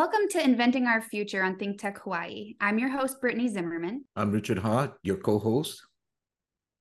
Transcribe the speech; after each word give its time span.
Welcome 0.00 0.28
to 0.30 0.42
Inventing 0.42 0.86
Our 0.86 1.02
Future 1.02 1.42
on 1.42 1.56
Think 1.56 1.78
Tech 1.78 1.98
Hawaii. 1.98 2.54
I'm 2.58 2.78
your 2.78 2.88
host, 2.88 3.20
Brittany 3.20 3.48
Zimmerman. 3.48 4.06
I'm 4.16 4.32
Richard 4.32 4.56
Ha, 4.56 4.94
your 5.02 5.18
co 5.18 5.38
host. 5.38 5.78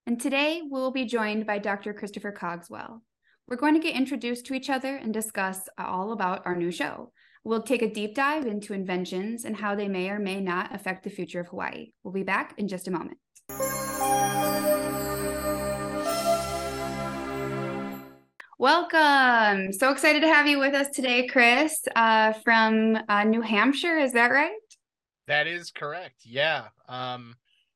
And 0.08 0.18
today 0.22 0.62
we'll 0.64 0.92
be 0.92 1.04
joined 1.04 1.46
by 1.46 1.58
Dr. 1.58 1.94
Christopher 1.94 2.32
Cogswell. 2.32 3.04
We're 3.46 3.58
going 3.58 3.74
to 3.74 3.82
get 3.82 3.98
introduced 3.98 4.46
to 4.46 4.54
each 4.54 4.70
other 4.70 4.96
and 4.96 5.14
discuss 5.14 5.68
all 5.78 6.14
about 6.14 6.46
our 6.46 6.56
new 6.56 6.72
show. 6.72 7.12
We'll 7.44 7.64
take 7.64 7.82
a 7.82 7.94
deep 7.94 8.16
dive 8.16 8.46
into 8.46 8.72
inventions 8.72 9.44
and 9.44 9.58
how 9.58 9.76
they 9.76 9.90
may 9.90 10.10
or 10.10 10.20
may 10.20 10.40
not 10.40 10.74
affect 10.74 11.04
the 11.04 11.10
future 11.10 11.42
of 11.42 11.50
Hawaii. 11.50 11.92
We'll 12.04 12.14
be 12.14 12.24
back 12.24 12.54
in 12.58 12.70
just 12.70 12.88
a 12.88 12.92
moment. 12.92 13.18
Welcome. 18.60 19.72
So 19.72 19.90
excited 19.90 20.20
to 20.20 20.28
have 20.28 20.46
you 20.46 20.60
with 20.60 20.74
us 20.74 20.90
today, 20.90 21.26
Chris, 21.28 21.80
uh, 21.96 22.34
from 22.44 22.98
uh, 23.08 23.24
New 23.24 23.40
Hampshire. 23.40 23.98
Is 23.98 24.12
that 24.12 24.32
right? 24.32 24.52
That 25.28 25.48
is 25.48 25.72
correct. 25.72 26.26
Yeah. 26.26 26.66
Um, 26.90 27.36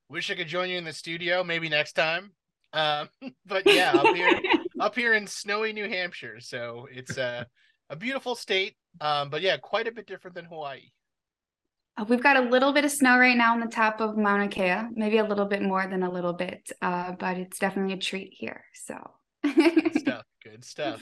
wish 0.09 0.29
I 0.29 0.35
could 0.35 0.49
join 0.49 0.69
you 0.69 0.77
in 0.77 0.83
the 0.83 0.91
studio 0.91 1.41
maybe 1.41 1.69
next 1.69 1.93
time. 1.93 2.33
Um, 2.73 3.07
but 3.45 3.65
yeah, 3.65 3.93
up 3.95 4.13
here, 4.13 4.41
up 4.81 4.93
here 4.93 5.13
in 5.13 5.25
snowy 5.25 5.71
New 5.71 5.87
Hampshire. 5.87 6.41
So 6.41 6.89
it's 6.91 7.15
a, 7.15 7.47
a 7.89 7.95
beautiful 7.95 8.35
state. 8.35 8.75
Um, 8.99 9.29
but 9.29 9.41
yeah, 9.41 9.55
quite 9.55 9.87
a 9.87 9.91
bit 9.93 10.05
different 10.05 10.35
than 10.35 10.43
Hawaii. 10.43 10.91
Uh, 11.95 12.03
we've 12.09 12.21
got 12.21 12.35
a 12.35 12.41
little 12.41 12.73
bit 12.73 12.83
of 12.83 12.91
snow 12.91 13.17
right 13.17 13.37
now 13.37 13.53
on 13.53 13.61
the 13.61 13.67
top 13.67 14.01
of 14.01 14.17
Mauna 14.17 14.49
Kea, 14.49 14.89
maybe 14.93 15.19
a 15.19 15.23
little 15.23 15.45
bit 15.45 15.61
more 15.61 15.87
than 15.87 16.03
a 16.03 16.11
little 16.11 16.33
bit, 16.33 16.69
uh, 16.81 17.13
but 17.13 17.37
it's 17.37 17.57
definitely 17.57 17.93
a 17.93 17.97
treat 17.97 18.33
here. 18.33 18.65
So 18.73 18.95
stuff. 19.95 20.25
Good 20.43 20.65
stuff. 20.65 21.01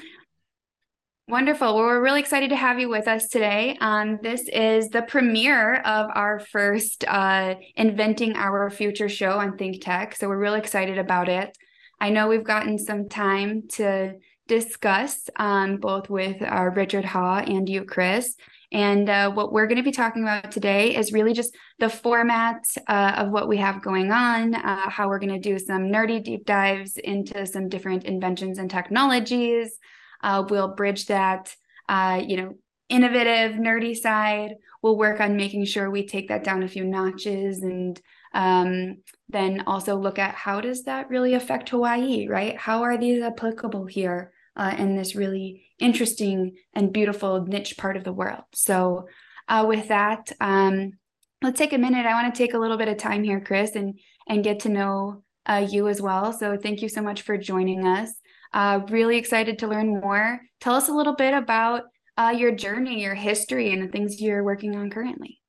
Wonderful. 1.28 1.76
Well, 1.76 1.86
we're 1.86 2.04
really 2.04 2.20
excited 2.20 2.50
to 2.50 2.56
have 2.56 2.80
you 2.80 2.90
with 2.90 3.08
us 3.08 3.28
today. 3.28 3.76
Um, 3.82 4.20
this 4.22 4.48
is 4.50 4.90
the 4.90 5.02
premiere 5.02 5.76
of 5.82 6.12
our 6.14 6.40
first 6.40 7.06
uh, 7.08 7.56
Inventing 7.76 8.36
Our 8.36 8.70
Future 8.70 9.10
show 9.10 9.40
on 9.40 9.58
Think 9.58 9.82
Tech. 9.84 10.16
So 10.16 10.28
we're 10.28 10.38
really 10.38 10.60
excited 10.60 11.00
about 11.00 11.28
it. 11.28 11.58
I 12.00 12.10
know 12.10 12.28
we've 12.28 12.44
gotten 12.44 12.78
some 12.78 13.10
time 13.10 13.64
to 13.74 14.16
discuss 14.48 15.30
um, 15.38 15.78
both 15.78 16.10
with 16.10 16.42
uh, 16.42 16.70
Richard 16.76 17.06
Ha 17.06 17.40
and 17.40 17.68
you, 17.68 17.86
Chris. 17.86 18.36
And 18.72 19.10
uh, 19.10 19.32
what 19.32 19.52
we're 19.52 19.68
going 19.68 19.78
to 19.78 19.84
be 19.84 19.92
talking 19.92 20.24
about 20.24 20.52
today 20.52 20.96
is 20.96 21.12
really 21.12 21.34
just 21.34 21.56
the 21.80 21.90
format 21.90 22.64
uh, 22.88 23.14
of 23.18 23.32
what 23.32 23.50
we 23.50 23.58
have 23.58 23.84
going 23.84 24.12
on, 24.12 24.56
uh, 24.56 24.90
how 24.90 25.10
we're 25.10 25.20
going 25.20 25.34
to 25.34 25.40
do 25.40 25.60
some 25.60 25.90
nerdy 25.90 26.24
deep 26.24 26.46
dives 26.46 26.98
into 26.98 27.46
some 27.46 27.68
different 27.68 28.06
inventions 28.06 28.58
and 28.58 28.72
technologies. 28.72 29.78
Uh, 30.24 30.46
we'll 30.50 30.70
bridge 30.70 31.08
that, 31.08 31.54
uh, 31.90 32.22
you 32.26 32.38
know, 32.38 32.54
innovative, 32.88 33.58
nerdy 33.58 33.96
side. 33.96 34.56
We'll 34.82 34.98
work 34.98 35.20
on 35.20 35.36
making 35.36 35.66
sure 35.66 35.90
we 35.90 36.08
take 36.08 36.30
that 36.30 36.44
down 36.44 36.64
a 36.64 36.68
few 36.68 36.86
notches 36.86 37.64
and 37.64 38.00
um, 38.34 38.98
then 39.28 39.64
also 39.68 39.98
look 39.98 40.18
at 40.18 40.36
how 40.36 40.62
does 40.62 40.84
that 40.84 41.10
really 41.10 41.34
affect 41.34 41.70
Hawaii, 41.70 42.28
right? 42.28 42.58
How 42.58 42.84
are 42.84 42.98
these 42.98 43.22
applicable 43.22 43.86
here? 43.86 44.32
uh, 44.56 44.76
in 44.78 44.96
this 44.96 45.16
really 45.16 45.64
interesting 45.82 46.56
and 46.74 46.94
beautiful 46.94 47.46
niche 47.46 47.78
part 47.78 47.98
of 47.98 48.04
the 48.04 48.14
world. 48.14 48.44
So, 48.54 49.08
uh, 49.48 49.66
with 49.68 49.90
that, 49.90 50.32
um, 50.40 50.94
let's 51.42 51.58
take 51.58 51.74
a 51.74 51.78
minute. 51.78 52.06
I 52.06 52.22
want 52.22 52.34
to 52.34 52.38
take 52.38 52.54
a 52.54 52.58
little 52.58 52.78
bit 52.78 52.88
of 52.88 52.98
time 52.98 53.24
here, 53.24 53.42
Chris, 53.42 53.76
and 53.76 54.00
and 54.28 54.44
get 54.44 54.62
to 54.62 54.70
know 54.70 55.24
uh, 55.46 55.68
you 55.70 55.88
as 55.88 56.02
well. 56.02 56.32
So, 56.32 56.58
thank 56.58 56.82
you 56.82 56.90
so 56.90 57.02
much 57.02 57.24
for 57.24 57.38
joining 57.38 57.86
us. 57.86 58.12
Uh, 58.54 58.82
really 58.90 59.18
excited 59.18 59.60
to 59.60 59.68
learn 59.68 60.00
more. 60.00 60.42
Tell 60.60 60.76
us 60.76 60.90
a 60.90 60.94
little 60.94 61.16
bit 61.16 61.34
about 61.34 61.84
uh, 62.18 62.34
your 62.38 62.52
journey, 62.52 63.02
your 63.02 63.16
history, 63.16 63.74
and 63.74 63.82
the 63.82 63.88
things 63.88 64.22
you're 64.22 64.44
working 64.44 64.76
on 64.76 64.90
currently. 64.90 65.40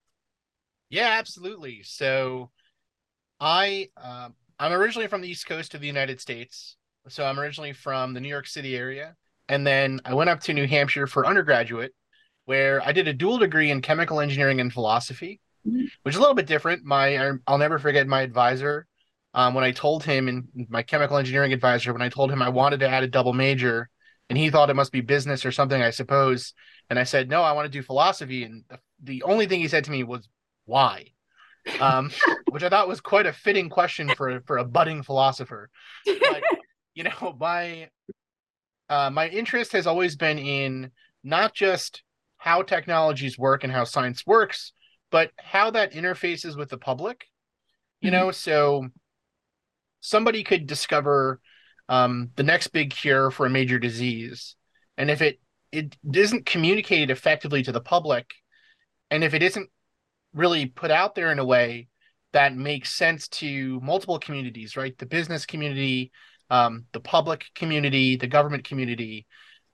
Yeah, 0.88 1.16
absolutely. 1.18 1.82
So, 1.84 2.50
I 3.40 3.88
um, 3.96 4.34
I'm 4.58 4.72
originally 4.72 5.08
from 5.08 5.20
the 5.20 5.28
East 5.28 5.46
Coast 5.46 5.74
of 5.74 5.80
the 5.80 5.86
United 5.86 6.20
States. 6.20 6.76
So 7.08 7.24
I'm 7.24 7.40
originally 7.40 7.72
from 7.72 8.14
the 8.14 8.20
New 8.20 8.28
York 8.28 8.46
City 8.46 8.76
area. 8.76 9.16
And 9.52 9.66
then 9.66 10.00
I 10.06 10.14
went 10.14 10.30
up 10.30 10.40
to 10.44 10.54
New 10.54 10.66
Hampshire 10.66 11.06
for 11.06 11.26
undergraduate, 11.26 11.92
where 12.46 12.80
I 12.82 12.92
did 12.92 13.06
a 13.06 13.12
dual 13.12 13.36
degree 13.36 13.70
in 13.70 13.82
chemical 13.82 14.18
engineering 14.18 14.62
and 14.62 14.72
philosophy, 14.72 15.40
which 16.02 16.14
is 16.14 16.16
a 16.16 16.20
little 16.20 16.34
bit 16.34 16.46
different. 16.46 16.86
My 16.86 17.36
I'll 17.46 17.58
never 17.58 17.78
forget 17.78 18.06
my 18.06 18.22
advisor 18.22 18.86
um, 19.34 19.52
when 19.52 19.62
I 19.62 19.70
told 19.70 20.04
him, 20.04 20.26
and 20.26 20.48
my 20.70 20.82
chemical 20.82 21.18
engineering 21.18 21.52
advisor, 21.52 21.92
when 21.92 22.00
I 22.00 22.08
told 22.08 22.32
him 22.32 22.40
I 22.40 22.48
wanted 22.48 22.80
to 22.80 22.88
add 22.88 23.02
a 23.02 23.08
double 23.08 23.34
major, 23.34 23.90
and 24.30 24.38
he 24.38 24.48
thought 24.48 24.70
it 24.70 24.74
must 24.74 24.90
be 24.90 25.02
business 25.02 25.44
or 25.44 25.52
something, 25.52 25.82
I 25.82 25.90
suppose. 25.90 26.54
And 26.88 26.98
I 26.98 27.04
said, 27.04 27.28
no, 27.28 27.42
I 27.42 27.52
want 27.52 27.66
to 27.66 27.78
do 27.78 27.82
philosophy. 27.82 28.44
And 28.44 28.64
the, 28.70 28.78
the 29.02 29.22
only 29.24 29.46
thing 29.46 29.60
he 29.60 29.68
said 29.68 29.84
to 29.84 29.90
me 29.90 30.02
was, 30.02 30.30
why? 30.64 31.08
Um, 31.78 32.10
which 32.50 32.62
I 32.62 32.70
thought 32.70 32.88
was 32.88 33.02
quite 33.02 33.26
a 33.26 33.34
fitting 33.34 33.68
question 33.68 34.08
for 34.14 34.40
for 34.46 34.56
a 34.56 34.64
budding 34.64 35.02
philosopher. 35.02 35.68
But 36.06 36.42
you 36.94 37.04
know, 37.04 37.36
my 37.38 37.90
uh, 38.92 39.10
my 39.10 39.26
interest 39.28 39.72
has 39.72 39.86
always 39.86 40.16
been 40.16 40.38
in 40.38 40.90
not 41.24 41.54
just 41.54 42.02
how 42.36 42.60
technologies 42.60 43.38
work 43.38 43.64
and 43.64 43.72
how 43.72 43.84
science 43.84 44.26
works, 44.26 44.72
but 45.10 45.30
how 45.38 45.70
that 45.70 45.94
interfaces 45.94 46.58
with 46.58 46.68
the 46.68 46.76
public. 46.76 47.24
You 48.02 48.10
mm-hmm. 48.10 48.20
know, 48.20 48.30
so 48.32 48.88
somebody 50.00 50.44
could 50.44 50.66
discover 50.66 51.40
um, 51.88 52.32
the 52.36 52.42
next 52.42 52.68
big 52.68 52.90
cure 52.90 53.30
for 53.30 53.46
a 53.46 53.50
major 53.50 53.78
disease, 53.78 54.56
and 54.98 55.10
if 55.10 55.22
it 55.22 55.40
it 55.72 55.96
isn't 56.12 56.44
communicated 56.44 57.10
effectively 57.10 57.62
to 57.62 57.72
the 57.72 57.80
public, 57.80 58.26
and 59.10 59.24
if 59.24 59.32
it 59.32 59.42
isn't 59.42 59.70
really 60.34 60.66
put 60.66 60.90
out 60.90 61.14
there 61.14 61.32
in 61.32 61.38
a 61.38 61.46
way 61.46 61.88
that 62.34 62.54
makes 62.54 62.94
sense 62.94 63.26
to 63.28 63.80
multiple 63.80 64.18
communities, 64.18 64.76
right? 64.76 64.96
The 64.98 65.06
business 65.06 65.46
community, 65.46 66.12
um, 66.52 66.84
the 66.92 67.00
public 67.00 67.46
community, 67.54 68.16
the 68.16 68.26
government 68.26 68.64
community, 68.64 69.26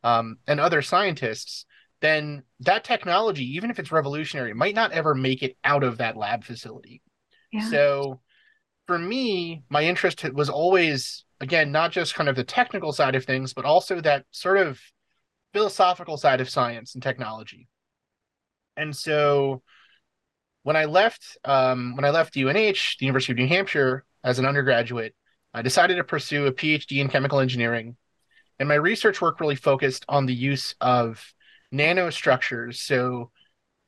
um, 0.05 0.37
and 0.47 0.61
other 0.61 0.81
scientists, 0.81 1.67
then 2.01 2.45
that 2.61 2.85
technology, 2.85 3.57
even 3.57 3.69
if 3.69 3.81
it's 3.81 3.91
revolutionary, 3.91 4.55
might 4.55 4.77
not 4.77 4.93
ever 4.93 5.13
make 5.13 5.43
it 5.43 5.57
out 5.65 5.83
of 5.83 5.99
that 5.99 6.17
lab 6.17 6.45
facility. 6.45 7.03
Yeah. 7.53 7.69
So 7.69 8.21
for 8.87 8.97
me, 8.97 9.65
my 9.69 9.83
interest 9.83 10.23
was 10.33 10.49
always, 10.49 11.25
again, 11.41 11.73
not 11.73 11.91
just 11.91 12.15
kind 12.15 12.29
of 12.29 12.37
the 12.37 12.45
technical 12.45 12.93
side 12.93 13.17
of 13.17 13.25
things, 13.25 13.53
but 13.55 13.65
also 13.65 14.01
that 14.01 14.25
sort 14.31 14.59
of 14.59 14.81
philosophical 15.53 16.17
side 16.17 16.41
of 16.41 16.49
science 16.49 16.95
and 16.95 17.03
technology. 17.03 17.67
And 18.77 18.95
so 18.95 19.63
when 20.63 20.77
I 20.77 20.85
left, 20.85 21.37
um, 21.45 21.97
when 21.97 22.05
I 22.05 22.11
left 22.11 22.37
UNH, 22.37 22.99
the 23.01 23.07
University 23.07 23.33
of 23.33 23.39
New 23.39 23.49
Hampshire, 23.49 24.05
as 24.23 24.39
an 24.39 24.47
undergraduate, 24.47 25.17
I 25.59 25.63
decided 25.63 25.97
to 25.97 26.05
pursue 26.05 26.47
a 26.47 26.53
PhD 26.53 27.01
in 27.01 27.09
chemical 27.09 27.41
engineering, 27.41 27.97
and 28.61 28.69
my 28.69 28.77
research 28.77 29.21
work 29.21 29.41
really 29.41 29.57
focused 29.57 30.05
on 30.09 30.25
the 30.25 30.35
use 30.35 30.77
of 30.81 31.35
nanostructures, 31.75 32.77
so 32.77 33.33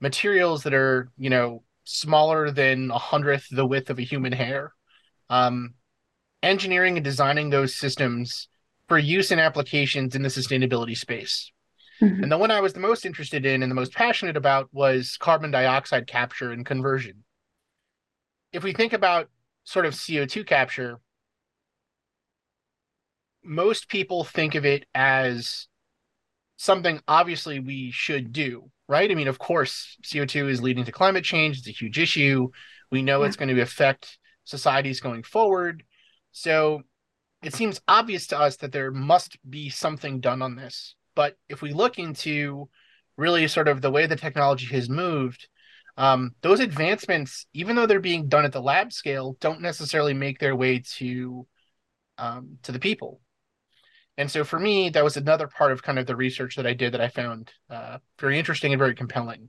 materials 0.00 0.64
that 0.64 0.75
are, 0.75 1.12
you 1.16 1.31
know, 1.31 1.62
smaller 1.84 2.50
than 2.50 2.91
a 2.91 2.98
hundredth 2.98 3.47
the 3.53 3.64
width 3.64 3.88
of 3.88 4.00
a 4.00 4.03
human 4.03 4.32
hair. 4.32 4.72
Um, 5.28 5.75
engineering 6.42 6.97
and 6.97 7.04
designing 7.04 7.50
those 7.50 7.76
systems 7.76 8.48
for 8.88 8.98
use 8.98 9.31
in 9.31 9.38
applications 9.38 10.16
in 10.16 10.22
the 10.22 10.28
sustainability 10.28 10.97
space. 10.97 11.52
Mm-hmm. 12.02 12.25
And 12.25 12.32
the 12.32 12.38
one 12.38 12.50
I 12.50 12.60
was 12.60 12.72
the 12.72 12.81
most 12.81 13.06
interested 13.06 13.47
in 13.47 13.62
and 13.62 13.70
the 13.70 13.76
most 13.76 13.94
passionate 13.94 14.37
about 14.37 14.69
was 14.72 15.16
carbon 15.19 15.52
dioxide 15.52 16.08
capture 16.08 16.50
and 16.50 16.66
conversion. 16.66 17.22
If 18.52 18.64
we 18.64 18.72
think 18.72 18.93
about 18.93 19.28
sort 19.62 19.87
of 19.87 19.94
CO2 19.94 20.44
capture, 20.44 20.99
most 23.42 23.88
people 23.88 24.25
think 24.25 24.54
of 24.54 24.64
it 24.64 24.84
as 24.94 25.69
something 26.56 27.00
obviously 27.08 27.58
we 27.58 27.90
should 27.90 28.32
do, 28.32 28.70
right? 28.88 29.10
I 29.10 29.14
mean, 29.14 29.28
of 29.28 29.38
course, 29.38 29.96
CO2 30.04 30.50
is 30.50 30.62
leading 30.62 30.84
to 30.84 30.92
climate 30.92 31.25
change, 31.25 31.58
it's 31.58 31.69
a 31.69 31.72
huge 31.72 31.98
issue. 31.98 32.48
We 32.90 33.02
know 33.02 33.22
yeah. 33.22 33.28
it's 33.28 33.37
going 33.37 33.54
to 33.54 33.62
affect 33.62 34.19
societies 34.44 35.00
going 35.00 35.22
forward. 35.22 35.84
So 36.32 36.82
it 37.42 37.54
seems 37.54 37.81
obvious 37.88 38.26
to 38.28 38.38
us 38.38 38.56
that 38.56 38.72
there 38.72 38.90
must 38.90 39.38
be 39.48 39.70
something 39.70 40.20
done 40.20 40.43
on 40.43 40.56
this. 40.56 40.94
But 41.14 41.36
if 41.48 41.62
we 41.62 41.72
look 41.72 41.98
into 41.98 42.69
really 43.16 43.46
sort 43.48 43.69
of 43.69 43.81
the 43.81 43.90
way 43.90 44.06
the 44.06 44.16
technology 44.16 44.66
has 44.66 44.88
moved, 44.88 45.48
um, 45.96 46.34
those 46.43 46.60
advancements, 46.60 47.46
even 47.52 47.76
though 47.76 47.86
they're 47.86 48.00
being 48.00 48.28
done 48.28 48.44
at 48.44 48.52
the 48.52 48.62
lab 48.62 48.93
scale, 48.93 49.36
don't 49.40 49.60
necessarily 49.60 50.14
make 50.14 50.38
their 50.38 50.56
way 50.56 50.82
to 50.96 51.46
um, 52.19 52.58
to 52.62 52.72
the 52.72 52.78
people. 52.78 53.20
And 54.16 54.30
so 54.30 54.44
for 54.44 54.58
me, 54.58 54.90
that 54.90 55.04
was 55.04 55.16
another 55.16 55.46
part 55.46 55.72
of 55.72 55.82
kind 55.82 55.98
of 55.98 56.06
the 56.06 56.16
research 56.16 56.56
that 56.56 56.66
I 56.66 56.74
did 56.74 56.92
that 56.92 57.00
I 57.00 57.08
found 57.08 57.52
uh, 57.70 57.98
very 58.18 58.38
interesting 58.38 58.72
and 58.72 58.78
very 58.78 58.94
compelling. 58.94 59.48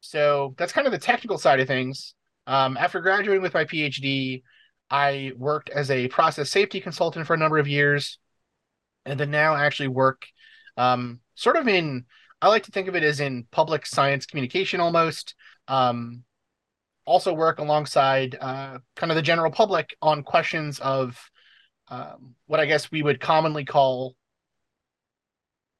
So 0.00 0.54
that's 0.58 0.72
kind 0.72 0.86
of 0.86 0.92
the 0.92 0.98
technical 0.98 1.38
side 1.38 1.60
of 1.60 1.68
things. 1.68 2.14
Um, 2.46 2.76
after 2.76 3.00
graduating 3.00 3.42
with 3.42 3.54
my 3.54 3.64
PhD, 3.64 4.42
I 4.90 5.32
worked 5.36 5.70
as 5.70 5.90
a 5.90 6.08
process 6.08 6.50
safety 6.50 6.80
consultant 6.80 7.26
for 7.26 7.34
a 7.34 7.38
number 7.38 7.58
of 7.58 7.68
years, 7.68 8.18
and 9.06 9.18
then 9.18 9.30
now 9.30 9.54
actually 9.54 9.88
work 9.88 10.26
um, 10.76 11.20
sort 11.34 11.56
of 11.56 11.68
in 11.68 12.04
I 12.42 12.48
like 12.48 12.64
to 12.64 12.72
think 12.72 12.88
of 12.88 12.96
it 12.96 13.04
as 13.04 13.20
in 13.20 13.46
public 13.52 13.86
science 13.86 14.26
communication 14.26 14.80
almost. 14.80 15.36
Um, 15.68 16.24
also 17.04 17.32
work 17.32 17.60
alongside 17.60 18.36
uh, 18.40 18.78
kind 18.96 19.12
of 19.12 19.16
the 19.16 19.22
general 19.22 19.50
public 19.50 19.96
on 20.02 20.24
questions 20.24 20.80
of 20.80 21.18
um, 21.92 22.34
what 22.46 22.58
I 22.58 22.64
guess 22.64 22.90
we 22.90 23.02
would 23.02 23.20
commonly 23.20 23.66
call 23.66 24.16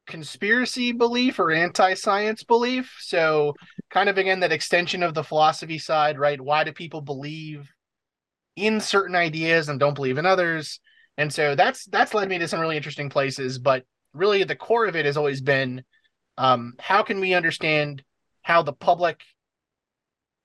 conspiracy 0.06 0.93
belief 0.93 1.38
or 1.38 1.50
anti-science 1.50 2.44
belief. 2.44 2.94
So 3.00 3.55
kind 3.91 4.11
of 4.11 4.19
again 4.19 4.41
that 4.41 4.53
extension 4.53 5.03
of 5.03 5.14
the 5.14 5.25
philosophy 5.25 5.79
side, 5.79 6.19
right? 6.19 6.38
Why 6.38 6.64
do 6.64 6.73
people 6.73 7.00
believe 7.00 7.67
in 8.56 8.79
certain 8.81 9.17
ideas 9.17 9.70
and 9.70 9.81
don't 9.81 9.94
believe 9.94 10.19
in 10.19 10.26
others? 10.26 10.81
And 11.17 11.32
so 11.32 11.55
that's 11.55 11.87
that's 11.87 12.12
led 12.12 12.29
me 12.29 12.38
to 12.38 12.49
some 12.49 12.61
really 12.61 12.76
interesting 12.76 13.08
places, 13.08 13.58
but 13.58 13.85
really 14.12 14.44
the 14.44 14.55
core 14.55 14.87
of 14.87 14.97
it 14.97 15.06
has 15.06 15.17
always 15.17 15.41
been 15.41 15.82
um, 16.37 16.75
how 16.79 17.03
can 17.03 17.20
we 17.20 17.32
understand 17.32 18.03
how 18.43 18.62
the 18.62 18.73
public, 18.75 19.23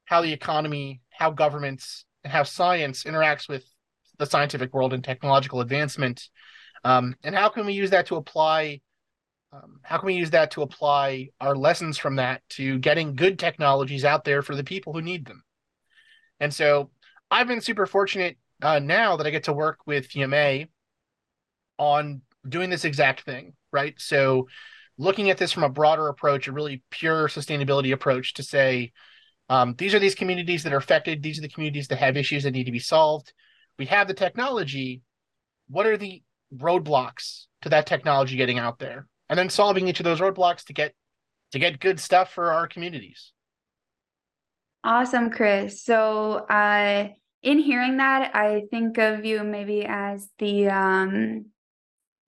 how 0.06 0.22
the 0.22 0.32
economy, 0.32 1.02
how 1.10 1.32
governments, 1.32 2.06
and 2.24 2.32
how 2.32 2.44
science 2.44 3.04
interacts 3.04 3.50
with 3.50 3.66
the 4.18 4.26
scientific 4.26 4.74
world 4.74 4.94
and 4.94 5.04
technological 5.04 5.62
advancement, 5.62 6.30
um, 6.84 7.16
and 7.24 7.36
how 7.36 7.50
can 7.50 7.66
we 7.66 7.74
use 7.74 7.92
that 7.92 8.08
to 8.08 8.16
apply 8.16 8.82
um, 9.54 9.80
how 9.84 9.98
can 9.98 10.08
we 10.08 10.16
use 10.16 10.32
that 10.32 10.52
to 10.52 10.62
apply 10.62 11.30
our 11.40 11.56
lessons 11.56 11.98
from 11.98 12.18
that 12.18 12.42
to 12.50 12.80
getting 12.80 13.16
good 13.16 13.40
technologies 13.40 14.04
out 14.04 14.26
there 14.26 14.42
for 14.42 14.56
the 14.56 14.64
people 14.64 14.94
who 14.94 15.02
need 15.02 15.26
them? 15.26 15.44
And 16.40 16.54
so 16.54 16.92
I've 17.32 17.48
been 17.48 17.62
super 17.62 17.86
fortunate 17.86 18.38
uh, 18.62 18.80
now 18.80 19.18
that 19.18 19.28
I 19.28 19.30
get 19.30 19.46
to 19.46 19.54
work 19.54 19.80
with 19.86 20.16
UMA 20.16 20.66
on 21.78 22.22
doing 22.48 22.70
this 22.70 22.86
exact 22.86 23.22
thing, 23.22 23.54
right? 23.72 23.96
So 23.98 24.48
looking 24.98 25.30
at 25.30 25.38
this 25.38 25.52
from 25.52 25.64
a 25.64 25.70
broader 25.70 26.08
approach, 26.08 26.48
a 26.48 26.52
really 26.52 26.84
pure 26.90 27.28
sustainability 27.28 27.94
approach 27.94 28.34
to 28.36 28.44
say, 28.44 28.92
um, 29.50 29.76
these 29.78 29.94
are 29.94 30.00
these 30.00 30.16
communities 30.16 30.64
that 30.64 30.74
are 30.74 30.78
affected. 30.78 31.24
These 31.24 31.40
are 31.40 31.44
the 31.44 31.50
communities 31.50 31.88
that 31.88 32.00
have 32.00 32.18
issues 32.18 32.44
that 32.44 32.52
need 32.52 32.66
to 32.66 32.72
be 32.72 32.80
solved. 32.80 33.32
We 33.78 33.86
have 33.88 34.08
the 34.08 34.14
technology. 34.14 35.02
What 35.70 35.86
are 35.86 35.98
the 35.98 36.24
roadblocks 36.56 37.46
to 37.62 37.70
that 37.70 37.86
technology 37.86 38.38
getting 38.38 38.60
out 38.60 38.80
there? 38.80 39.08
and 39.30 39.38
then 39.38 39.50
solving 39.50 39.88
each 39.88 40.00
of 40.00 40.04
those 40.04 40.20
roadblocks 40.20 40.66
to 40.66 40.74
get 40.74 40.94
to 41.52 41.60
get 41.60 41.80
good 41.80 42.00
stuff 42.00 42.34
for 42.34 42.52
our 42.54 42.68
communities. 42.68 43.32
Awesome, 44.84 45.30
Chris. 45.30 45.84
So, 45.84 46.46
uh, 46.50 47.10
in 47.42 47.60
hearing 47.60 47.98
that, 47.98 48.36
I 48.36 48.64
think 48.70 48.98
of 48.98 49.26
you 49.26 49.44
maybe 49.44 49.86
as 49.86 50.30
the 50.40 50.70
um, 50.70 51.46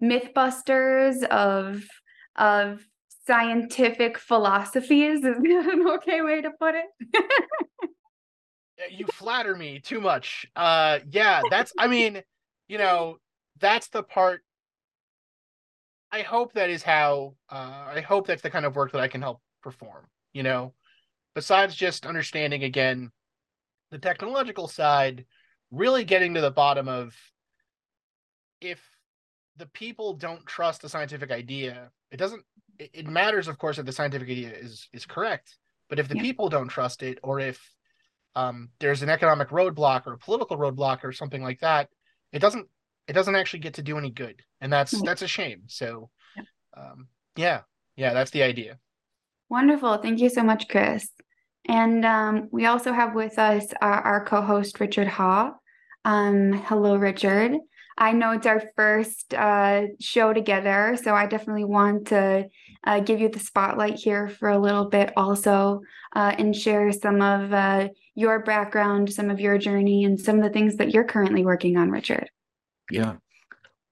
mythbusters 0.02 1.24
of 1.26 1.84
of 2.36 2.86
scientific 3.28 4.18
philosophies. 4.18 5.20
Is 5.24 5.36
that 5.36 5.70
an 5.72 5.88
okay 5.96 6.22
way 6.22 6.42
to 6.42 6.52
put 6.60 6.76
it? 6.76 6.86
you 8.90 9.06
flatter 9.08 9.56
me 9.56 9.80
too 9.80 10.00
much. 10.00 10.46
Uh, 10.56 11.00
yeah, 11.10 11.42
that's. 11.50 11.74
I 11.78 11.88
mean, 11.88 12.22
you 12.68 12.78
know, 12.78 13.18
that's 13.60 13.88
the 13.90 14.04
part 14.04 14.42
I 16.12 16.22
hope 16.22 16.54
that 16.54 16.70
is 16.70 16.84
how 16.84 17.36
uh, 17.50 17.86
I 17.96 18.02
hope 18.02 18.28
that's 18.28 18.42
the 18.42 18.50
kind 18.50 18.66
of 18.66 18.76
work 18.76 18.92
that 18.92 19.02
I 19.02 19.08
can 19.08 19.22
help 19.22 19.42
perform. 19.62 20.06
You 20.34 20.44
know, 20.44 20.74
besides 21.36 21.76
just 21.76 22.06
understanding 22.06 22.64
again 22.64 23.12
the 23.92 24.00
technological 24.00 24.68
side, 24.68 25.26
really 25.72 26.04
getting 26.04 26.34
to 26.34 26.42
the 26.42 26.52
bottom 26.52 26.88
of 26.88 27.16
if 28.62 28.82
the 29.58 29.68
people 29.68 30.14
don't 30.14 30.46
trust 30.46 30.82
the 30.82 30.90
scientific 30.90 31.32
idea, 31.32 31.92
it 32.12 32.18
doesn't. 32.18 32.44
It, 32.80 32.90
it 32.94 33.08
matters, 33.08 33.48
of 33.48 33.58
course, 33.58 33.78
that 33.78 33.86
the 33.86 33.92
scientific 33.92 34.30
idea 34.30 34.52
is 34.52 34.88
is 34.94 35.06
correct. 35.06 35.58
But 35.90 36.00
if 36.00 36.08
the 36.08 36.16
yeah. 36.16 36.24
people 36.24 36.50
don't 36.50 36.68
trust 36.68 37.04
it, 37.04 37.20
or 37.24 37.40
if 37.40 37.60
um, 38.36 38.70
there's 38.80 39.02
an 39.02 39.10
economic 39.10 39.50
roadblock 39.50 40.08
or 40.08 40.14
a 40.14 40.18
political 40.18 40.58
roadblock 40.58 41.04
or 41.04 41.12
something 41.12 41.42
like 41.42 41.60
that, 41.62 41.90
it 42.32 42.40
doesn't 42.40 42.68
it 43.08 43.14
doesn't 43.14 43.36
actually 43.36 43.60
get 43.60 43.74
to 43.76 43.82
do 43.82 43.98
any 43.98 44.12
good, 44.12 44.42
and 44.62 44.72
that's 44.72 44.94
mm-hmm. 44.94 45.06
that's 45.06 45.22
a 45.22 45.28
shame. 45.28 45.64
So, 45.68 46.10
um, 46.78 47.08
yeah, 47.36 47.62
yeah, 47.96 48.14
that's 48.14 48.32
the 48.32 48.44
idea. 48.44 48.78
Wonderful. 49.50 49.98
Thank 49.98 50.20
you 50.20 50.30
so 50.30 50.44
much, 50.44 50.68
Chris. 50.68 51.10
And 51.68 52.06
um, 52.06 52.50
we 52.52 52.66
also 52.66 52.94
have 52.94 53.16
with 53.16 53.38
us 53.38 53.74
our, 53.82 54.02
our 54.02 54.26
co-host 54.26 54.80
Richard 54.80 55.08
Ha. 55.08 55.54
Um, 56.06 56.54
hello, 56.54 56.96
Richard. 56.96 57.54
I 58.00 58.14
know 58.14 58.32
it's 58.32 58.48
our 58.48 58.64
first 58.78 59.34
uh, 59.34 59.88
show 60.00 60.32
together, 60.32 60.98
so 61.04 61.14
I 61.14 61.26
definitely 61.26 61.66
want 61.66 62.08
to 62.08 62.50
uh, 62.86 63.02
give 63.02 63.20
you 63.20 63.28
the 63.28 63.40
spotlight 63.40 63.96
here 63.96 64.30
for 64.30 64.50
a 64.50 64.58
little 64.58 64.86
bit, 64.86 65.12
also, 65.18 65.82
uh, 66.16 66.34
and 66.38 66.56
share 66.56 66.94
some 66.94 67.22
of 67.22 67.52
uh, 67.52 67.90
your 68.16 68.40
background, 68.40 69.12
some 69.12 69.30
of 69.30 69.42
your 69.42 69.58
journey, 69.58 70.06
and 70.06 70.18
some 70.18 70.38
of 70.38 70.44
the 70.44 70.50
things 70.50 70.78
that 70.78 70.92
you're 70.92 71.04
currently 71.04 71.44
working 71.44 71.76
on, 71.76 71.92
Richard. 71.92 72.30
Yeah. 72.90 73.18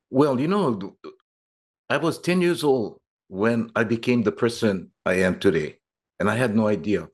Well, 0.10 0.40
you 0.40 0.48
know, 0.48 0.96
I 1.90 1.98
was 1.98 2.18
10 2.20 2.40
years 2.40 2.64
old 2.64 3.02
when 3.28 3.72
I 3.76 3.84
became 3.84 4.24
the 4.24 4.32
person 4.32 4.92
I 5.06 5.16
am 5.16 5.38
today, 5.38 5.80
and 6.18 6.30
I 6.30 6.36
had 6.38 6.56
no 6.56 6.70
idea. 6.70 7.10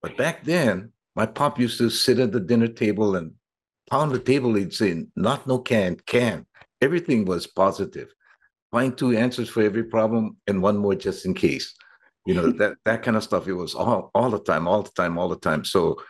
But 0.00 0.16
back 0.16 0.44
then, 0.44 0.92
my 1.14 1.26
pop 1.26 1.58
used 1.58 1.76
to 1.78 1.90
sit 1.90 2.18
at 2.18 2.32
the 2.32 2.40
dinner 2.40 2.68
table 2.68 3.16
and 3.16 3.32
pound 3.90 4.12
the 4.12 4.18
table. 4.18 4.56
it's 4.56 4.80
in, 4.80 5.10
not 5.16 5.46
no 5.46 5.58
can, 5.58 5.96
can. 6.06 6.46
Everything 6.80 7.24
was 7.24 7.46
positive. 7.46 8.08
Find 8.70 8.96
two 8.96 9.16
answers 9.16 9.48
for 9.48 9.62
every 9.62 9.84
problem 9.84 10.36
and 10.46 10.62
one 10.62 10.76
more 10.76 10.94
just 10.94 11.26
in 11.26 11.34
case. 11.34 11.74
You 12.26 12.34
know, 12.34 12.52
that 12.52 12.76
that 12.84 13.02
kind 13.02 13.16
of 13.16 13.24
stuff. 13.24 13.48
It 13.48 13.54
was 13.54 13.74
all 13.74 14.10
all 14.14 14.30
the 14.30 14.38
time, 14.38 14.68
all 14.68 14.82
the 14.82 14.90
time, 14.90 15.18
all 15.18 15.28
the 15.28 15.38
time. 15.38 15.64
So 15.64 16.00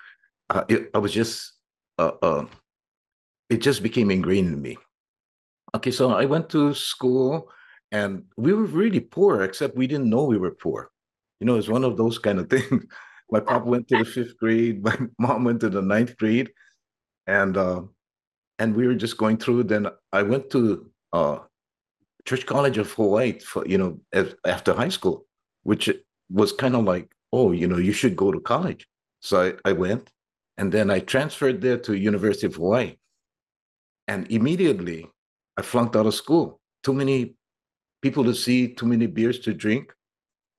uh, 0.50 0.64
it, 0.68 0.90
I 0.92 0.98
was 0.98 1.12
just, 1.12 1.52
uh, 1.98 2.12
uh, 2.20 2.46
it 3.48 3.58
just 3.58 3.82
became 3.82 4.10
ingrained 4.10 4.48
in 4.48 4.60
me. 4.60 4.76
Okay, 5.74 5.92
so 5.92 6.10
I 6.10 6.24
went 6.24 6.50
to 6.50 6.74
school 6.74 7.48
and 7.92 8.24
we 8.36 8.52
were 8.52 8.64
really 8.64 9.00
poor, 9.00 9.42
except 9.42 9.76
we 9.76 9.86
didn't 9.86 10.10
know 10.10 10.24
we 10.24 10.38
were 10.38 10.50
poor. 10.50 10.90
You 11.38 11.46
know, 11.46 11.56
it's 11.56 11.68
one 11.68 11.84
of 11.84 11.96
those 11.96 12.18
kind 12.18 12.40
of 12.40 12.50
things. 12.50 12.84
my 13.30 13.40
pop 13.40 13.64
went 13.64 13.86
to 13.88 13.98
the 13.98 14.04
fifth 14.04 14.36
grade, 14.36 14.82
my 14.82 14.98
mom 15.18 15.44
went 15.44 15.60
to 15.60 15.70
the 15.70 15.82
ninth 15.82 16.16
grade, 16.18 16.50
and 17.30 17.56
uh, 17.56 17.82
and 18.58 18.74
we 18.74 18.86
were 18.86 18.94
just 18.94 19.16
going 19.16 19.36
through. 19.36 19.62
Then 19.64 19.86
I 20.12 20.22
went 20.22 20.50
to 20.50 20.90
uh, 21.12 21.38
Church 22.26 22.44
College 22.44 22.76
of 22.76 22.92
Hawaii 22.92 23.38
for 23.38 23.66
you 23.66 23.78
know 23.78 24.00
as, 24.12 24.34
after 24.44 24.74
high 24.74 24.88
school, 24.88 25.26
which 25.62 25.88
was 26.28 26.52
kind 26.52 26.74
of 26.74 26.84
like, 26.84 27.08
oh, 27.32 27.52
you 27.52 27.68
know, 27.68 27.78
you 27.78 27.92
should 27.92 28.16
go 28.16 28.32
to 28.32 28.40
college. 28.40 28.86
So 29.20 29.34
I, 29.64 29.70
I 29.70 29.72
went, 29.72 30.10
and 30.58 30.72
then 30.72 30.90
I 30.90 30.98
transferred 31.00 31.60
there 31.60 31.78
to 31.78 31.94
University 31.94 32.46
of 32.46 32.56
Hawaii, 32.56 32.96
and 34.08 34.30
immediately 34.30 35.08
I 35.56 35.62
flunked 35.62 35.94
out 35.94 36.06
of 36.06 36.14
school. 36.14 36.60
Too 36.82 36.94
many 36.94 37.34
people 38.02 38.24
to 38.24 38.34
see, 38.34 38.74
too 38.74 38.86
many 38.86 39.06
beers 39.06 39.38
to 39.40 39.54
drink. 39.54 39.92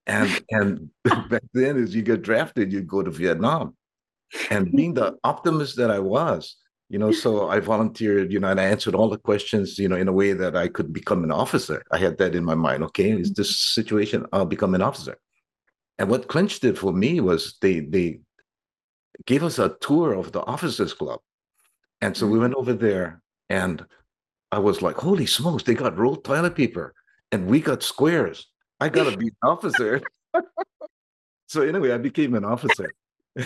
And 0.08 0.30
and 0.52 0.90
back 1.30 1.44
then, 1.54 1.84
as 1.84 1.94
you 1.94 2.02
get 2.02 2.22
drafted, 2.22 2.72
you 2.72 2.82
go 2.82 3.04
to 3.04 3.12
Vietnam. 3.12 3.76
And 4.50 4.72
being 4.72 4.94
the 4.94 5.18
optimist 5.26 5.76
that 5.76 5.92
I 5.92 6.00
was, 6.00 6.56
you 6.92 7.00
know, 7.00 7.14
so 7.14 7.48
I 7.48 7.62
volunteered, 7.62 8.34
you 8.34 8.40
know, 8.42 8.50
and 8.50 8.60
I 8.60 8.66
answered 8.66 8.96
all 8.96 9.08
the 9.08 9.18
questions, 9.18 9.80
you 9.80 9.88
know, 9.88 9.96
in 9.96 10.10
a 10.10 10.12
way 10.12 10.34
that 10.34 10.58
I 10.58 10.68
could 10.68 10.92
become 10.92 11.24
an 11.24 11.32
officer. 11.32 11.82
I 11.90 11.98
had 11.98 12.18
that 12.18 12.36
in 12.36 12.44
my 12.44 12.54
mind. 12.54 12.84
Okay, 12.84 13.12
is 13.12 13.32
this 13.32 13.58
situation? 13.58 14.26
I'll 14.34 14.46
become 14.46 14.76
an 14.76 14.82
officer. 14.82 15.18
And 15.98 16.10
what 16.10 16.28
clinched 16.28 16.66
it 16.66 16.78
for 16.78 16.92
me 16.92 17.22
was 17.22 17.58
they 17.62 17.80
they 17.80 18.20
gave 19.26 19.42
us 19.42 19.58
a 19.58 19.78
tour 19.80 20.12
of 20.14 20.34
the 20.34 20.42
officers 20.42 20.94
club. 20.94 21.22
And 22.02 22.18
so 22.18 22.28
we 22.28 22.38
mm. 22.38 22.42
went 22.42 22.56
over 22.56 22.74
there 22.74 23.22
and 23.50 23.86
I 24.52 24.60
was 24.60 24.82
like, 24.82 24.98
holy 24.98 25.28
smokes, 25.28 25.64
they 25.64 25.76
got 25.76 25.98
rolled 25.98 26.26
toilet 26.26 26.56
paper 26.56 26.94
and 27.32 27.48
we 27.48 27.62
got 27.62 27.84
squares. 27.84 28.48
I 28.82 28.90
gotta 28.90 29.16
be 29.16 29.28
an 29.28 29.36
officer. 29.44 30.02
so 31.48 31.62
anyway, 31.62 31.94
I 31.94 32.00
became 32.00 32.36
an 32.36 32.44
officer. 32.44 32.92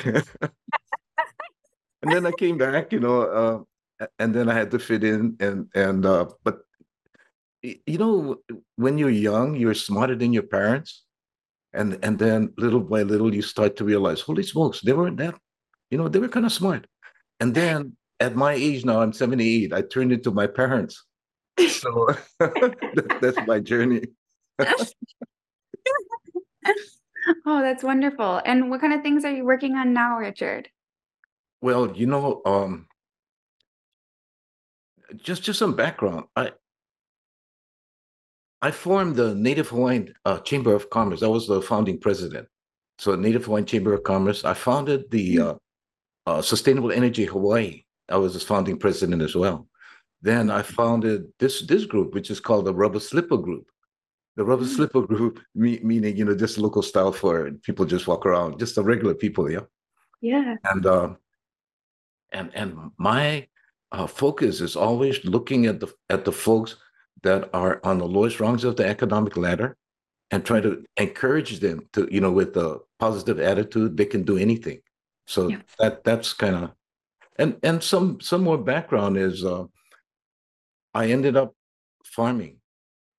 and 2.05 2.13
then 2.13 2.25
I 2.25 2.31
came 2.31 2.57
back, 2.57 2.93
you 2.93 2.99
know, 2.99 3.21
uh, 3.21 4.07
and 4.19 4.33
then 4.33 4.47
I 4.47 4.53
had 4.53 4.69
to 4.71 4.79
fit 4.79 5.03
in 5.03 5.35
and 5.39 5.67
and 5.73 6.05
uh, 6.05 6.25
but 6.43 6.59
you 7.63 7.97
know, 7.97 8.37
when 8.75 8.99
you're 8.99 9.09
young, 9.09 9.55
you're 9.55 9.73
smarter 9.73 10.15
than 10.15 10.31
your 10.33 10.43
parents. 10.43 11.03
And 11.73 11.97
and 12.03 12.19
then 12.19 12.53
little 12.57 12.79
by 12.79 13.01
little 13.01 13.33
you 13.33 13.41
start 13.41 13.75
to 13.77 13.83
realize, 13.83 14.21
holy 14.21 14.43
smokes, 14.43 14.81
they 14.81 14.93
weren't 14.93 15.17
that, 15.17 15.35
you 15.89 15.97
know, 15.97 16.07
they 16.07 16.19
were 16.19 16.29
kind 16.29 16.45
of 16.45 16.53
smart. 16.53 16.85
And 17.39 17.53
then 17.55 17.97
at 18.19 18.35
my 18.35 18.53
age 18.53 18.85
now, 18.85 19.01
I'm 19.01 19.11
78. 19.11 19.73
I 19.73 19.81
turned 19.81 20.13
into 20.13 20.31
my 20.31 20.47
parents. 20.47 21.03
So 21.57 22.15
that's 22.39 23.39
my 23.47 23.59
journey. 23.59 24.03
oh, 27.45 27.61
that's 27.61 27.83
wonderful. 27.83 28.41
And 28.45 28.69
what 28.69 28.79
kind 28.79 28.93
of 28.93 29.01
things 29.01 29.25
are 29.25 29.31
you 29.33 29.43
working 29.43 29.75
on 29.75 29.91
now, 29.91 30.17
Richard? 30.17 30.69
Well, 31.65 31.91
you 31.97 32.05
know, 32.05 32.43
um, 32.45 32.85
just 35.15 35.41
just 35.41 35.57
some 35.57 35.75
background. 35.75 36.25
I 36.35 36.51
I 38.61 38.69
formed 38.69 39.15
the 39.15 39.33
Native 39.33 39.69
Hawaiian 39.69 40.13
uh, 40.25 40.37
Chamber 40.41 40.75
of 40.75 40.91
Commerce. 40.91 41.23
I 41.23 41.27
was 41.27 41.47
the 41.47 41.63
founding 41.63 41.97
president. 41.97 42.47
So 42.99 43.15
Native 43.15 43.45
Hawaiian 43.45 43.65
Chamber 43.65 43.95
of 43.95 44.03
Commerce. 44.03 44.45
I 44.45 44.53
founded 44.53 45.09
the 45.09 45.39
uh, 45.39 45.55
uh, 46.27 46.43
Sustainable 46.43 46.91
Energy 46.91 47.25
Hawaii. 47.25 47.81
I 48.09 48.17
was 48.17 48.35
the 48.35 48.41
founding 48.41 48.77
president 48.77 49.23
as 49.23 49.33
well. 49.33 49.67
Then 50.21 50.51
I 50.51 50.61
founded 50.61 51.33
this 51.39 51.63
this 51.65 51.85
group, 51.85 52.13
which 52.13 52.29
is 52.29 52.39
called 52.39 52.65
the 52.65 52.75
Rubber 52.75 52.99
Slipper 52.99 53.37
Group. 53.37 53.65
The 54.35 54.45
Rubber 54.45 54.65
Mm. 54.65 54.75
Slipper 54.75 55.01
Group, 55.01 55.39
me, 55.55 55.79
meaning 55.81 56.15
you 56.15 56.25
know 56.25 56.35
just 56.35 56.59
local 56.59 56.83
style 56.83 57.11
for 57.11 57.49
people 57.63 57.85
just 57.85 58.05
walk 58.05 58.23
around, 58.27 58.59
just 58.59 58.75
the 58.75 58.83
regular 58.83 59.15
people, 59.15 59.49
yeah. 59.49 59.65
Yeah. 60.21 60.57
And 60.63 60.85
uh, 60.85 61.15
and 62.35 62.51
and 62.53 62.69
my 62.97 63.47
uh, 63.91 64.07
focus 64.07 64.61
is 64.61 64.75
always 64.75 65.23
looking 65.25 65.65
at 65.65 65.79
the 65.79 65.89
at 66.09 66.25
the 66.25 66.31
folks 66.31 66.75
that 67.23 67.49
are 67.53 67.79
on 67.83 67.97
the 67.97 68.07
lowest 68.07 68.39
rungs 68.39 68.63
of 68.63 68.75
the 68.75 68.85
economic 68.85 69.35
ladder, 69.37 69.77
and 70.31 70.45
try 70.45 70.59
to 70.61 70.83
encourage 70.97 71.59
them 71.59 71.77
to 71.93 72.07
you 72.11 72.21
know 72.21 72.31
with 72.31 72.55
a 72.57 72.79
positive 72.99 73.39
attitude 73.39 73.97
they 73.97 74.05
can 74.05 74.23
do 74.23 74.37
anything. 74.37 74.79
So 75.27 75.47
Yeah. 75.49 75.61
that 75.79 76.03
that's 76.03 76.33
kind 76.33 76.55
of 76.55 76.71
and 77.41 77.57
and 77.63 77.81
some 77.81 78.19
some 78.21 78.43
more 78.43 78.57
background 78.73 79.17
is 79.17 79.43
uh, 79.43 79.65
I 80.93 81.07
ended 81.11 81.35
up 81.35 81.55
farming, 82.05 82.55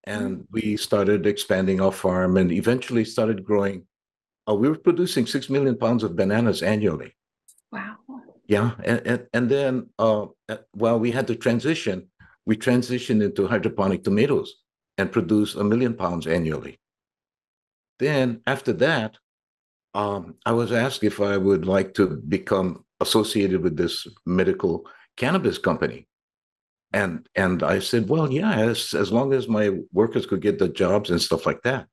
and 0.04 0.46
we 0.52 0.76
started 0.76 1.26
expanding 1.26 1.80
our 1.80 1.92
farm, 1.92 2.36
and 2.36 2.52
eventually 2.52 3.04
started 3.04 3.44
growing. 3.44 3.86
Uh, 4.48 4.54
we 4.54 4.68
were 4.68 4.78
producing 4.78 5.26
six 5.26 5.50
million 5.50 5.76
pounds 5.76 6.02
of 6.04 6.14
bananas 6.16 6.62
annually. 6.62 7.12
Wow. 7.72 7.96
Yeah, 8.48 8.72
and 8.84 9.02
and, 9.04 9.26
and 9.32 9.50
then 9.50 9.90
uh, 9.98 10.26
while 10.72 10.98
we 10.98 11.10
had 11.10 11.26
to 11.28 11.34
transition, 11.34 12.08
we 12.44 12.56
transitioned 12.56 13.22
into 13.22 13.46
hydroponic 13.46 14.04
tomatoes 14.04 14.54
and 14.98 15.10
produce 15.10 15.54
a 15.54 15.64
million 15.64 15.94
pounds 15.94 16.26
annually. 16.26 16.78
Then 17.98 18.42
after 18.46 18.72
that, 18.74 19.18
um, 19.94 20.36
I 20.44 20.52
was 20.52 20.72
asked 20.72 21.02
if 21.02 21.20
I 21.20 21.36
would 21.36 21.66
like 21.66 21.94
to 21.94 22.22
become 22.28 22.84
associated 23.00 23.62
with 23.62 23.76
this 23.76 24.06
medical 24.24 24.86
cannabis 25.16 25.58
company, 25.58 26.06
and 26.92 27.28
and 27.34 27.62
I 27.62 27.80
said, 27.80 28.08
well, 28.08 28.30
yeah, 28.30 28.52
as 28.52 28.94
as 28.94 29.10
long 29.10 29.32
as 29.32 29.48
my 29.48 29.80
workers 29.92 30.26
could 30.26 30.40
get 30.40 30.58
the 30.58 30.68
jobs 30.68 31.10
and 31.10 31.20
stuff 31.20 31.46
like 31.46 31.62
that. 31.62 31.88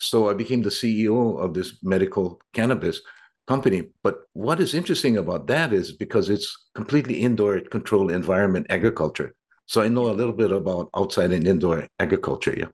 So 0.00 0.28
I 0.30 0.34
became 0.34 0.62
the 0.62 0.70
CEO 0.70 1.38
of 1.40 1.54
this 1.54 1.78
medical 1.82 2.40
cannabis 2.52 3.00
company. 3.48 3.84
But 4.02 4.20
what 4.34 4.60
is 4.60 4.74
interesting 4.74 5.16
about 5.16 5.46
that 5.48 5.72
is 5.72 5.90
because 5.90 6.28
it's 6.28 6.54
completely 6.74 7.22
indoor 7.22 7.60
controlled 7.60 8.12
environment 8.12 8.66
agriculture. 8.68 9.34
So 9.66 9.80
I 9.80 9.88
know 9.88 10.10
a 10.10 10.18
little 10.20 10.34
bit 10.34 10.52
about 10.52 10.90
outside 10.94 11.32
and 11.32 11.46
indoor 11.46 11.88
agriculture. 11.98 12.54
Yeah. 12.56 12.70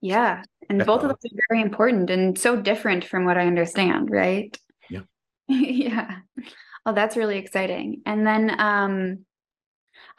Yeah. 0.00 0.42
And 0.68 0.84
both 0.84 1.02
of 1.02 1.08
those 1.08 1.32
are 1.32 1.44
very 1.48 1.62
important 1.62 2.10
and 2.10 2.38
so 2.38 2.54
different 2.56 3.04
from 3.04 3.24
what 3.24 3.38
I 3.38 3.46
understand, 3.46 4.10
right? 4.10 4.56
Yeah. 4.90 5.04
yeah. 5.48 6.18
Oh, 6.84 6.92
that's 6.92 7.16
really 7.16 7.38
exciting. 7.38 8.02
And 8.04 8.26
then 8.26 8.60
um 8.60 9.24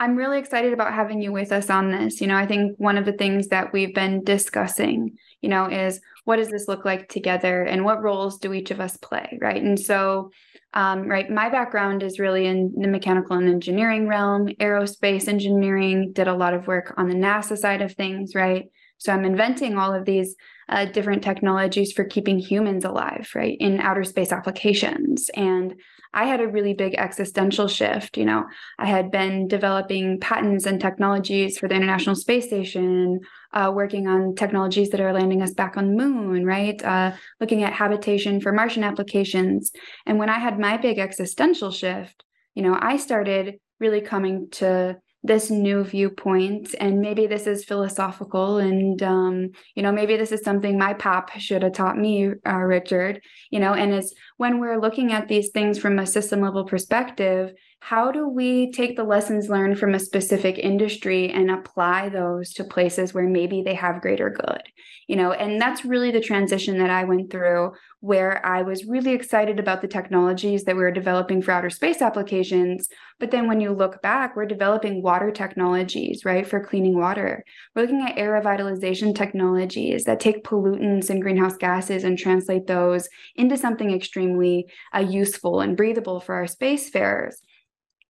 I'm 0.01 0.15
really 0.15 0.39
excited 0.39 0.71
about 0.71 0.93
having 0.93 1.21
you 1.21 1.31
with 1.33 1.51
us 1.51 1.69
on 1.69 1.91
this. 1.91 2.21
You 2.21 2.27
know, 2.27 2.37
I 2.37 2.45
think 2.45 2.77
one 2.77 2.97
of 2.97 3.05
the 3.05 3.17
things 3.21 3.49
that 3.49 3.73
we've 3.73 3.93
been 3.93 4.23
discussing, 4.23 5.17
you 5.41 5.49
know, 5.49 5.65
is 5.65 5.99
what 6.29 6.35
does 6.35 6.49
this 6.49 6.67
look 6.67 6.85
like 6.85 7.09
together 7.09 7.63
and 7.63 7.83
what 7.83 8.03
roles 8.03 8.37
do 8.37 8.53
each 8.53 8.69
of 8.69 8.79
us 8.79 8.95
play, 8.97 9.39
right? 9.41 9.63
And 9.63 9.79
so, 9.79 10.29
um, 10.75 11.07
right, 11.07 11.27
my 11.27 11.49
background 11.49 12.03
is 12.03 12.19
really 12.19 12.45
in 12.45 12.71
the 12.77 12.87
mechanical 12.87 13.35
and 13.35 13.49
engineering 13.49 14.07
realm, 14.07 14.45
aerospace 14.59 15.27
engineering, 15.27 16.11
did 16.13 16.27
a 16.27 16.35
lot 16.35 16.53
of 16.53 16.67
work 16.67 16.93
on 16.97 17.09
the 17.09 17.15
NASA 17.15 17.57
side 17.57 17.81
of 17.81 17.93
things, 17.93 18.35
right? 18.35 18.65
So 18.99 19.11
I'm 19.11 19.25
inventing 19.25 19.75
all 19.75 19.91
of 19.91 20.05
these 20.05 20.35
uh, 20.67 20.85
different 20.85 21.23
technologies 21.23 21.93
for 21.93 22.03
keeping 22.03 22.37
humans 22.37 22.85
alive, 22.85 23.31
right, 23.33 23.57
in 23.59 23.79
outer 23.79 24.03
space 24.03 24.31
applications. 24.31 25.31
And 25.33 25.73
I 26.13 26.25
had 26.25 26.41
a 26.41 26.47
really 26.47 26.75
big 26.75 26.93
existential 26.93 27.67
shift. 27.67 28.17
You 28.17 28.25
know, 28.25 28.45
I 28.77 28.85
had 28.85 29.09
been 29.09 29.47
developing 29.47 30.19
patents 30.19 30.67
and 30.67 30.79
technologies 30.79 31.57
for 31.57 31.67
the 31.67 31.75
International 31.75 32.15
Space 32.15 32.45
Station, 32.45 33.21
uh, 33.53 33.71
working 33.73 34.07
on 34.07 34.35
technologies 34.35 34.89
that 34.89 35.01
are 35.01 35.13
landing 35.13 35.41
us 35.41 35.53
back 35.53 35.77
on 35.77 35.87
the 35.87 36.03
moon, 36.03 36.45
right? 36.45 36.83
Uh, 36.83 37.11
looking 37.39 37.63
at 37.63 37.73
habitation 37.73 38.41
for 38.41 38.51
Martian 38.51 38.83
applications. 38.83 39.71
And 40.05 40.19
when 40.19 40.29
I 40.29 40.39
had 40.39 40.59
my 40.59 40.77
big 40.77 40.99
existential 40.99 41.71
shift, 41.71 42.23
you 42.55 42.63
know, 42.63 42.77
I 42.79 42.97
started 42.97 43.59
really 43.79 44.01
coming 44.01 44.49
to 44.51 44.97
this 45.23 45.49
new 45.49 45.83
viewpoint 45.83 46.73
and 46.79 47.01
maybe 47.01 47.27
this 47.27 47.45
is 47.45 47.65
philosophical 47.65 48.57
and 48.57 49.03
um, 49.03 49.49
you 49.75 49.83
know 49.83 49.91
maybe 49.91 50.15
this 50.15 50.31
is 50.31 50.41
something 50.43 50.77
my 50.77 50.93
pop 50.93 51.29
should 51.37 51.61
have 51.61 51.73
taught 51.73 51.97
me 51.97 52.31
uh, 52.47 52.55
richard 52.55 53.21
you 53.49 53.59
know 53.59 53.73
and 53.73 53.93
it's 53.93 54.13
when 54.37 54.59
we're 54.59 54.79
looking 54.79 55.11
at 55.11 55.27
these 55.27 55.49
things 55.49 55.77
from 55.77 55.99
a 55.99 56.05
system 56.05 56.39
level 56.39 56.63
perspective 56.63 57.51
how 57.81 58.11
do 58.11 58.27
we 58.27 58.71
take 58.71 58.95
the 58.95 59.03
lessons 59.03 59.49
learned 59.49 59.79
from 59.79 59.95
a 59.95 59.99
specific 59.99 60.57
industry 60.57 61.29
and 61.29 61.49
apply 61.49 62.09
those 62.09 62.53
to 62.53 62.63
places 62.63 63.13
where 63.13 63.27
maybe 63.27 63.61
they 63.61 63.75
have 63.75 64.01
greater 64.01 64.29
good? 64.29 64.61
You 65.07 65.15
know 65.15 65.31
and 65.31 65.59
that's 65.59 65.85
really 65.85 66.11
the 66.11 66.21
transition 66.21 66.77
that 66.77 66.91
i 66.91 67.03
went 67.03 67.31
through 67.31 67.71
where 67.99 68.45
i 68.45 68.61
was 68.61 68.85
really 68.85 69.11
excited 69.11 69.59
about 69.59 69.81
the 69.81 69.87
technologies 69.87 70.65
that 70.65 70.75
we 70.75 70.83
were 70.83 70.91
developing 70.91 71.41
for 71.41 71.51
outer 71.51 71.71
space 71.71 72.03
applications. 72.03 72.87
But 73.19 73.31
then 73.31 73.47
when 73.47 73.59
you 73.59 73.71
look 73.71 74.03
back 74.03 74.35
we're 74.35 74.45
developing 74.45 75.01
water 75.01 75.31
technologies 75.31 76.25
right 76.25 76.45
for 76.45 76.63
cleaning 76.63 76.95
water. 76.95 77.43
We're 77.75 77.83
looking 77.83 78.01
at 78.01 78.19
air 78.19 78.39
revitalization 78.39 79.15
technologies 79.15 80.03
that 80.03 80.19
take 80.19 80.43
pollutants 80.43 81.09
and 81.09 81.23
greenhouse 81.23 81.57
gases 81.57 82.03
and 82.03 82.15
translate 82.15 82.67
those 82.67 83.09
into 83.35 83.57
something 83.57 83.91
extremely 83.91 84.67
uh, 84.93 84.99
useful 84.99 85.61
and 85.61 85.75
breathable 85.75 86.19
for 86.19 86.35
our 86.35 86.45
spacefarers 86.45 87.37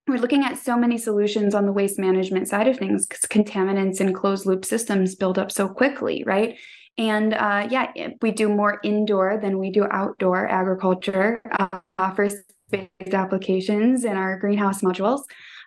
we're 0.06 0.18
looking 0.18 0.44
at 0.44 0.58
so 0.58 0.76
many 0.76 0.98
solutions 0.98 1.54
on 1.54 1.66
the 1.66 1.72
waste 1.72 1.98
management 1.98 2.48
side 2.48 2.66
of 2.66 2.78
things 2.78 3.06
because 3.06 3.24
contaminants 3.28 4.00
and 4.00 4.14
closed 4.14 4.46
loop 4.46 4.64
systems 4.64 5.14
build 5.14 5.38
up 5.38 5.52
so 5.52 5.68
quickly, 5.68 6.24
right? 6.26 6.56
And 6.98 7.34
uh, 7.34 7.68
yeah, 7.70 7.92
we 8.20 8.32
do 8.32 8.48
more 8.48 8.80
indoor 8.82 9.38
than 9.40 9.58
we 9.58 9.70
do 9.70 9.86
outdoor 9.90 10.46
agriculture 10.48 11.40
uh, 11.98 12.10
for 12.14 12.28
space 12.28 12.88
applications 13.12 14.04
in 14.04 14.16
our 14.16 14.38
greenhouse 14.38 14.82
modules. 14.82 15.22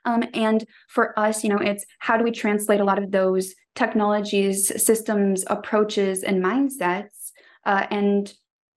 Um, 0.05 0.23
and 0.33 0.65
for 0.89 1.17
us, 1.17 1.43
you 1.43 1.49
know, 1.49 1.57
it's 1.57 1.85
how 1.99 2.17
do 2.17 2.23
we 2.23 2.31
translate 2.31 2.81
a 2.81 2.83
lot 2.83 3.01
of 3.01 3.11
those 3.11 3.53
technologies, 3.75 4.67
systems, 4.83 5.43
approaches, 5.47 6.23
and 6.23 6.43
mindsets 6.43 7.31
uh, 7.65 7.87
and 7.89 8.33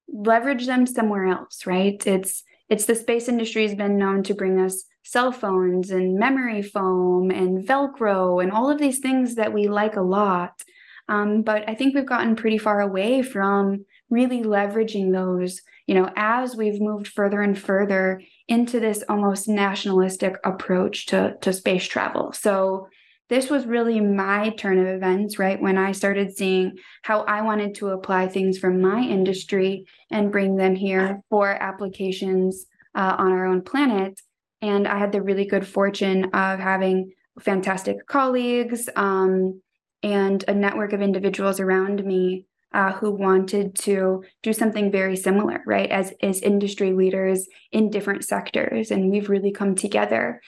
leverage 0.09 0.67
them 0.67 0.87
somewhere 0.87 1.27
else, 1.27 1.67
right? 1.67 2.01
It's 2.07 2.43
it's 2.69 2.87
the 2.87 2.95
space 2.95 3.29
industry 3.29 3.63
has 3.63 3.77
been 3.77 3.97
known 3.97 4.23
to 4.25 4.35
bring 4.35 4.61
us 4.61 4.85
cell 5.07 5.31
phones 5.31 5.91
and 5.91 6.19
memory 6.19 6.63
foam 6.63 7.31
and 7.31 7.67
Velcro 7.67 8.43
and 8.43 8.51
all 8.51 8.69
of 8.69 8.79
these 8.79 8.99
things 8.99 9.37
that 9.37 9.53
we 9.53 9.69
like 9.69 9.95
a 9.95 10.03
lot. 10.03 10.63
Um, 11.09 11.43
but 11.43 11.69
I 11.69 11.77
think 11.77 11.95
we've 11.95 12.05
gotten 12.05 12.35
pretty 12.35 12.59
far 12.59 12.81
away 12.81 13.23
from 13.23 13.85
really 14.11 14.43
leveraging 14.43 15.13
those, 15.13 15.63
you 15.87 15.95
know, 15.95 16.11
as 16.17 16.57
we've 16.57 16.81
moved 16.81 17.07
further 17.07 17.41
and 17.41 17.57
further 17.57 18.21
into 18.49 18.81
this 18.81 19.05
almost 19.09 19.49
nationalistic 19.49 20.37
approach 20.43 21.07
to, 21.07 21.37
to 21.41 21.53
space 21.53 21.87
travel. 21.87 22.33
So 22.33 22.89
this 23.29 23.49
was 23.49 23.65
really 23.65 24.01
my 24.01 24.51
turn 24.51 24.79
of 24.81 24.89
events, 24.89 25.39
right? 25.39 25.61
When 25.61 25.79
I 25.79 25.93
started 25.93 26.37
seeing 26.37 26.79
how 27.03 27.21
I 27.23 27.43
wanted 27.43 27.77
to 27.77 27.91
apply 27.91 28.27
things 28.27 28.59
from 28.59 28.81
my 28.81 29.01
industry 29.01 29.87
and 30.11 30.33
bring 30.33 30.57
them 30.57 30.75
here 30.75 31.23
for 31.31 31.51
applications 31.51 32.67
uh, 32.97 33.15
on 33.19 33.31
our 33.31 33.47
own 33.47 33.63
planet. 33.63 34.21
And 34.63 34.89
I 34.89 34.99
had 34.99 35.13
the 35.13 35.23
really 35.23 35.47
good 35.47 35.67
fortune 35.67 36.25
of 36.33 36.59
having 36.59 37.13
fantastic 37.41 38.07
colleagues 38.07 38.89
um, 38.97 39.61
and 40.03 40.45
a 40.49 40.55
network 40.55 40.93
of 40.93 41.03
individuals 41.03 41.61
around 41.61 42.05
me 42.05 42.47
uh, 42.73 42.93
who 42.93 43.11
wanted 43.11 43.75
to 43.75 44.23
do 44.43 44.53
something 44.53 44.91
very 44.91 45.17
similar, 45.17 45.63
right? 45.67 45.91
As 45.91 46.13
as 46.23 46.41
industry 46.43 46.93
leaders 46.93 47.49
in 47.73 47.91
different 47.91 48.25
sectors, 48.25 48.91
and 48.91 49.11
we've 49.11 49.31
really 49.31 49.53
come 49.53 49.75
together. 49.75 50.43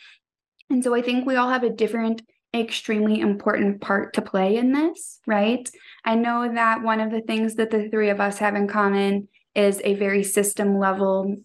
And 0.68 0.84
so 0.84 0.94
I 0.94 1.02
think 1.02 1.26
we 1.26 1.36
all 1.36 1.48
have 1.48 1.62
a 1.62 1.70
different, 1.70 2.22
extremely 2.54 3.20
important 3.20 3.80
part 3.80 4.12
to 4.14 4.22
play 4.22 4.56
in 4.56 4.72
this, 4.72 5.20
right? 5.26 5.68
I 6.04 6.16
know 6.16 6.52
that 6.52 6.82
one 6.82 7.00
of 7.00 7.10
the 7.10 7.22
things 7.22 7.54
that 7.54 7.70
the 7.70 7.88
three 7.88 8.10
of 8.10 8.20
us 8.20 8.38
have 8.38 8.54
in 8.54 8.68
common 8.68 9.28
is 9.54 9.80
a 9.82 9.94
very 9.94 10.22
system 10.22 10.78
level 10.78 11.36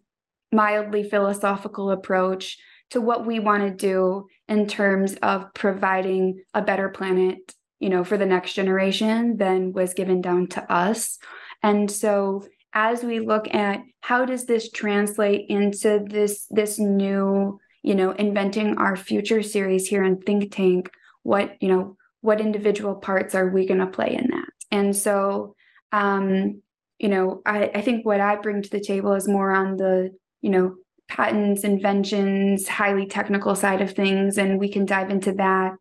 mildly 0.54 1.04
philosophical 1.04 1.92
approach 1.92 2.58
to 2.92 3.02
what 3.02 3.26
we 3.26 3.40
want 3.40 3.64
to 3.64 3.72
do 3.72 4.28
in 4.48 4.68
terms 4.68 5.16
of 5.22 5.54
providing 5.54 6.42
a 6.54 6.62
better 6.62 6.90
planet 6.90 7.56
you 7.80 7.90
know 7.90 8.04
for 8.04 8.18
the 8.18 8.26
next 8.26 8.54
generation 8.54 9.38
than 9.38 9.74
was 9.74 9.94
given 9.94 10.22
down 10.22 10.48
to 10.48 10.72
us. 10.72 11.18
And 11.62 11.90
so 11.90 12.46
as 12.74 13.04
we 13.04 13.20
look 13.20 13.54
at 13.54 13.82
how 14.02 14.26
does 14.26 14.46
this 14.46 14.72
translate 14.72 15.48
into 15.50 16.06
this 16.08 16.46
this 16.50 16.80
new 16.80 17.60
you 17.82 17.96
know 17.96 18.12
inventing 18.12 18.78
our 18.78 18.96
future 18.96 19.44
series 19.44 19.88
here 19.88 20.04
in 20.04 20.22
Think 20.22 20.54
Tech 20.54 20.94
what 21.24 21.58
you 21.62 21.68
know 21.68 21.98
what 22.24 22.40
individual 22.40 22.96
parts 22.96 23.36
are 23.36 23.50
we 23.50 23.68
going 23.68 23.82
to 23.82 23.88
play 23.88 24.16
in 24.16 24.30
that? 24.32 24.48
And 24.72 24.96
so, 24.96 25.56
um, 25.92 26.62
you 26.98 27.10
know, 27.10 27.42
I, 27.46 27.70
I 27.76 27.82
think 27.82 28.06
what 28.06 28.22
I 28.22 28.38
bring 28.38 28.62
to 28.62 28.70
the 28.70 28.80
table 28.80 29.12
is 29.14 29.28
more 29.28 29.52
on 29.52 29.76
the, 29.76 30.12
you 30.44 30.52
know, 30.52 30.76
patents, 31.08 31.64
inventions, 31.64 32.68
highly 32.68 33.08
technical 33.08 33.56
side 33.56 33.82
of 33.82 33.94
things, 33.94 34.38
and 34.38 34.60
we 34.60 34.70
can 34.70 34.86
dive 34.86 35.10
into 35.10 35.32
that. 35.32 35.78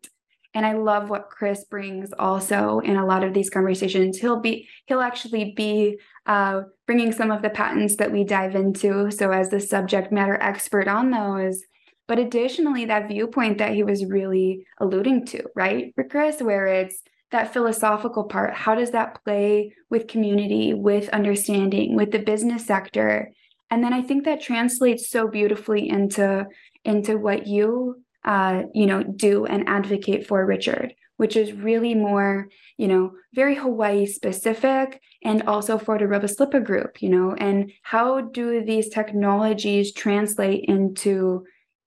And 0.55 0.65
I 0.65 0.73
love 0.73 1.09
what 1.09 1.29
Chris 1.29 1.65
brings 1.65 2.13
also 2.17 2.79
in 2.79 2.95
a 2.95 3.05
lot 3.05 3.23
of 3.23 3.33
these 3.33 3.49
conversations. 3.49 4.17
He'll 4.17 4.39
be 4.39 4.67
he'll 4.85 5.01
actually 5.01 5.53
be 5.55 5.99
uh, 6.25 6.61
bringing 6.87 7.11
some 7.11 7.31
of 7.31 7.41
the 7.41 7.49
patents 7.49 7.97
that 7.97 8.11
we 8.11 8.23
dive 8.23 8.55
into. 8.55 9.11
So 9.11 9.31
as 9.31 9.49
the 9.49 9.59
subject 9.59 10.11
matter 10.11 10.37
expert 10.41 10.87
on 10.87 11.11
those, 11.11 11.61
but 12.07 12.19
additionally, 12.19 12.85
that 12.85 13.07
viewpoint 13.07 13.57
that 13.57 13.73
he 13.73 13.83
was 13.83 14.05
really 14.05 14.65
alluding 14.79 15.25
to, 15.27 15.43
right, 15.55 15.93
for 15.95 16.03
Chris, 16.03 16.41
where 16.41 16.67
it's 16.67 17.01
that 17.31 17.51
philosophical 17.51 18.25
part. 18.25 18.53
How 18.53 18.75
does 18.75 18.91
that 18.91 19.23
play 19.23 19.73
with 19.89 20.07
community, 20.07 20.73
with 20.73 21.09
understanding, 21.09 21.95
with 21.95 22.11
the 22.11 22.19
business 22.19 22.65
sector? 22.65 23.31
And 23.73 23.83
then 23.83 23.93
i 23.93 24.01
think 24.01 24.23
that 24.23 24.41
translates 24.41 25.09
so 25.09 25.27
beautifully 25.27 25.89
into 25.89 26.45
into 26.85 27.17
what 27.17 27.47
you 27.47 28.01
uh, 28.25 28.63
you 28.73 28.85
know 28.85 29.03
do 29.03 29.45
and 29.45 29.67
advocate 29.67 30.25
for 30.27 30.45
richard 30.45 30.93
which 31.17 31.35
is 31.35 31.53
really 31.53 31.93
more 31.95 32.47
you 32.77 32.87
know 32.87 33.11
very 33.33 33.55
hawaii 33.55 34.05
specific 34.05 35.01
and 35.25 35.41
also 35.43 35.77
for 35.77 35.97
the 35.97 36.07
Rubber 36.07 36.27
Slipper 36.27 36.59
group 36.59 37.01
you 37.01 37.09
know 37.09 37.33
and 37.37 37.71
how 37.81 38.21
do 38.21 38.63
these 38.63 38.89
technologies 38.89 39.93
translate 39.93 40.65
into 40.67 41.43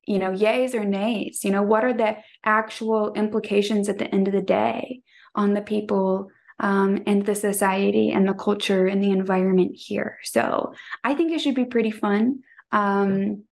you 0.06 0.18
know 0.18 0.30
yays 0.30 0.74
or 0.74 0.84
nays? 0.84 1.44
You 1.44 1.50
know 1.50 1.62
what 1.62 1.84
are 1.84 1.92
the 1.92 2.16
actual 2.44 3.12
implications 3.14 3.88
at 3.88 3.98
the 3.98 4.12
end 4.14 4.28
of 4.28 4.34
the 4.34 4.42
day 4.42 5.00
on 5.34 5.52
the 5.52 5.60
people 5.60 6.30
um, 6.58 7.02
and 7.06 7.24
the 7.24 7.34
society 7.34 8.10
and 8.10 8.28
the 8.28 8.34
culture 8.34 8.86
and 8.86 9.02
the 9.02 9.10
environment 9.10 9.72
here. 9.76 10.18
So 10.24 10.72
I 11.04 11.14
think 11.14 11.32
it 11.32 11.40
should 11.40 11.54
be 11.54 11.66
pretty 11.66 11.90
fun 11.90 12.40
um, 12.72 13.44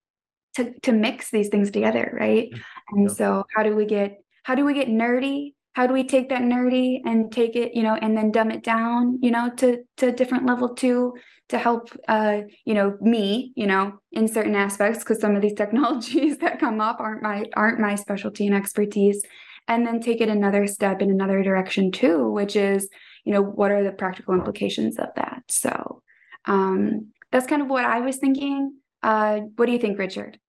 to 0.55 0.73
to 0.81 0.91
mix 0.91 1.31
these 1.31 1.49
things 1.49 1.71
together, 1.71 2.15
right? 2.19 2.49
And 2.91 3.09
yeah. 3.09 3.15
so 3.15 3.45
how 3.55 3.63
do 3.63 3.75
we 3.75 3.85
get 3.85 4.23
how 4.43 4.55
do 4.55 4.65
we 4.65 4.73
get 4.73 4.87
nerdy? 4.87 5.53
How 5.73 5.87
do 5.87 5.93
we 5.93 6.05
take 6.05 6.29
that 6.29 6.41
nerdy 6.41 7.01
and 7.03 7.29
take 7.31 7.57
it, 7.57 7.75
you 7.75 7.83
know, 7.83 7.95
and 7.95 8.17
then 8.17 8.31
dumb 8.31 8.49
it 8.49 8.63
down, 8.63 9.19
you 9.21 9.29
know, 9.29 9.49
to 9.57 9.83
to 9.97 10.07
a 10.07 10.11
different 10.11 10.45
level 10.45 10.73
too, 10.73 11.15
to 11.49 11.57
help, 11.57 11.89
uh, 12.07 12.41
you 12.63 12.73
know, 12.73 12.97
me, 13.01 13.51
you 13.55 13.67
know, 13.67 13.99
in 14.13 14.27
certain 14.27 14.55
aspects, 14.55 14.99
because 14.99 15.19
some 15.19 15.35
of 15.35 15.41
these 15.41 15.53
technologies 15.57 16.37
that 16.39 16.59
come 16.59 16.81
up 16.81 16.99
aren't 16.99 17.21
my 17.21 17.45
aren't 17.55 17.79
my 17.79 17.95
specialty 17.95 18.47
and 18.47 18.55
expertise 18.55 19.21
and 19.67 19.85
then 19.85 19.99
take 19.99 20.21
it 20.21 20.29
another 20.29 20.67
step 20.67 21.01
in 21.01 21.09
another 21.09 21.41
direction 21.43 21.91
too 21.91 22.29
which 22.29 22.55
is 22.55 22.89
you 23.25 23.33
know 23.33 23.41
what 23.41 23.71
are 23.71 23.83
the 23.83 23.91
practical 23.91 24.33
implications 24.33 24.97
of 24.97 25.09
that? 25.15 25.43
So 25.49 26.01
um, 26.45 27.07
that's 27.31 27.47
kind 27.47 27.61
of 27.61 27.67
what 27.67 27.83
i 27.83 27.99
was 27.99 28.17
thinking. 28.17 28.75
Uh, 29.03 29.41
what 29.55 29.65
do 29.65 29.71
you 29.71 29.79
think 29.79 29.99
richard? 29.99 30.39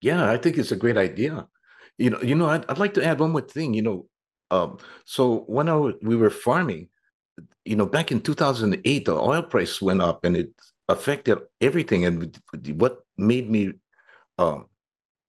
Yeah 0.00 0.30
i 0.30 0.36
think 0.36 0.56
it's 0.58 0.72
a 0.72 0.76
great 0.76 0.96
idea. 0.96 1.46
You 1.98 2.10
know 2.10 2.22
you 2.22 2.34
know 2.34 2.46
i'd, 2.46 2.64
I'd 2.68 2.78
like 2.78 2.94
to 2.94 3.04
add 3.04 3.20
one 3.20 3.32
more 3.32 3.42
thing 3.42 3.74
you 3.74 3.82
know 3.82 4.06
um, 4.52 4.78
so 5.04 5.44
when 5.46 5.68
I, 5.68 5.76
we 6.02 6.16
were 6.16 6.30
farming 6.30 6.88
you 7.64 7.76
know 7.76 7.86
back 7.86 8.10
in 8.10 8.20
2008 8.20 9.04
the 9.04 9.12
oil 9.12 9.42
price 9.42 9.80
went 9.82 10.02
up 10.02 10.24
and 10.24 10.36
it 10.36 10.50
affected 10.88 11.38
everything 11.60 12.04
and 12.04 12.38
what 12.74 13.00
made 13.16 13.50
me 13.50 13.72
um, 14.38 14.66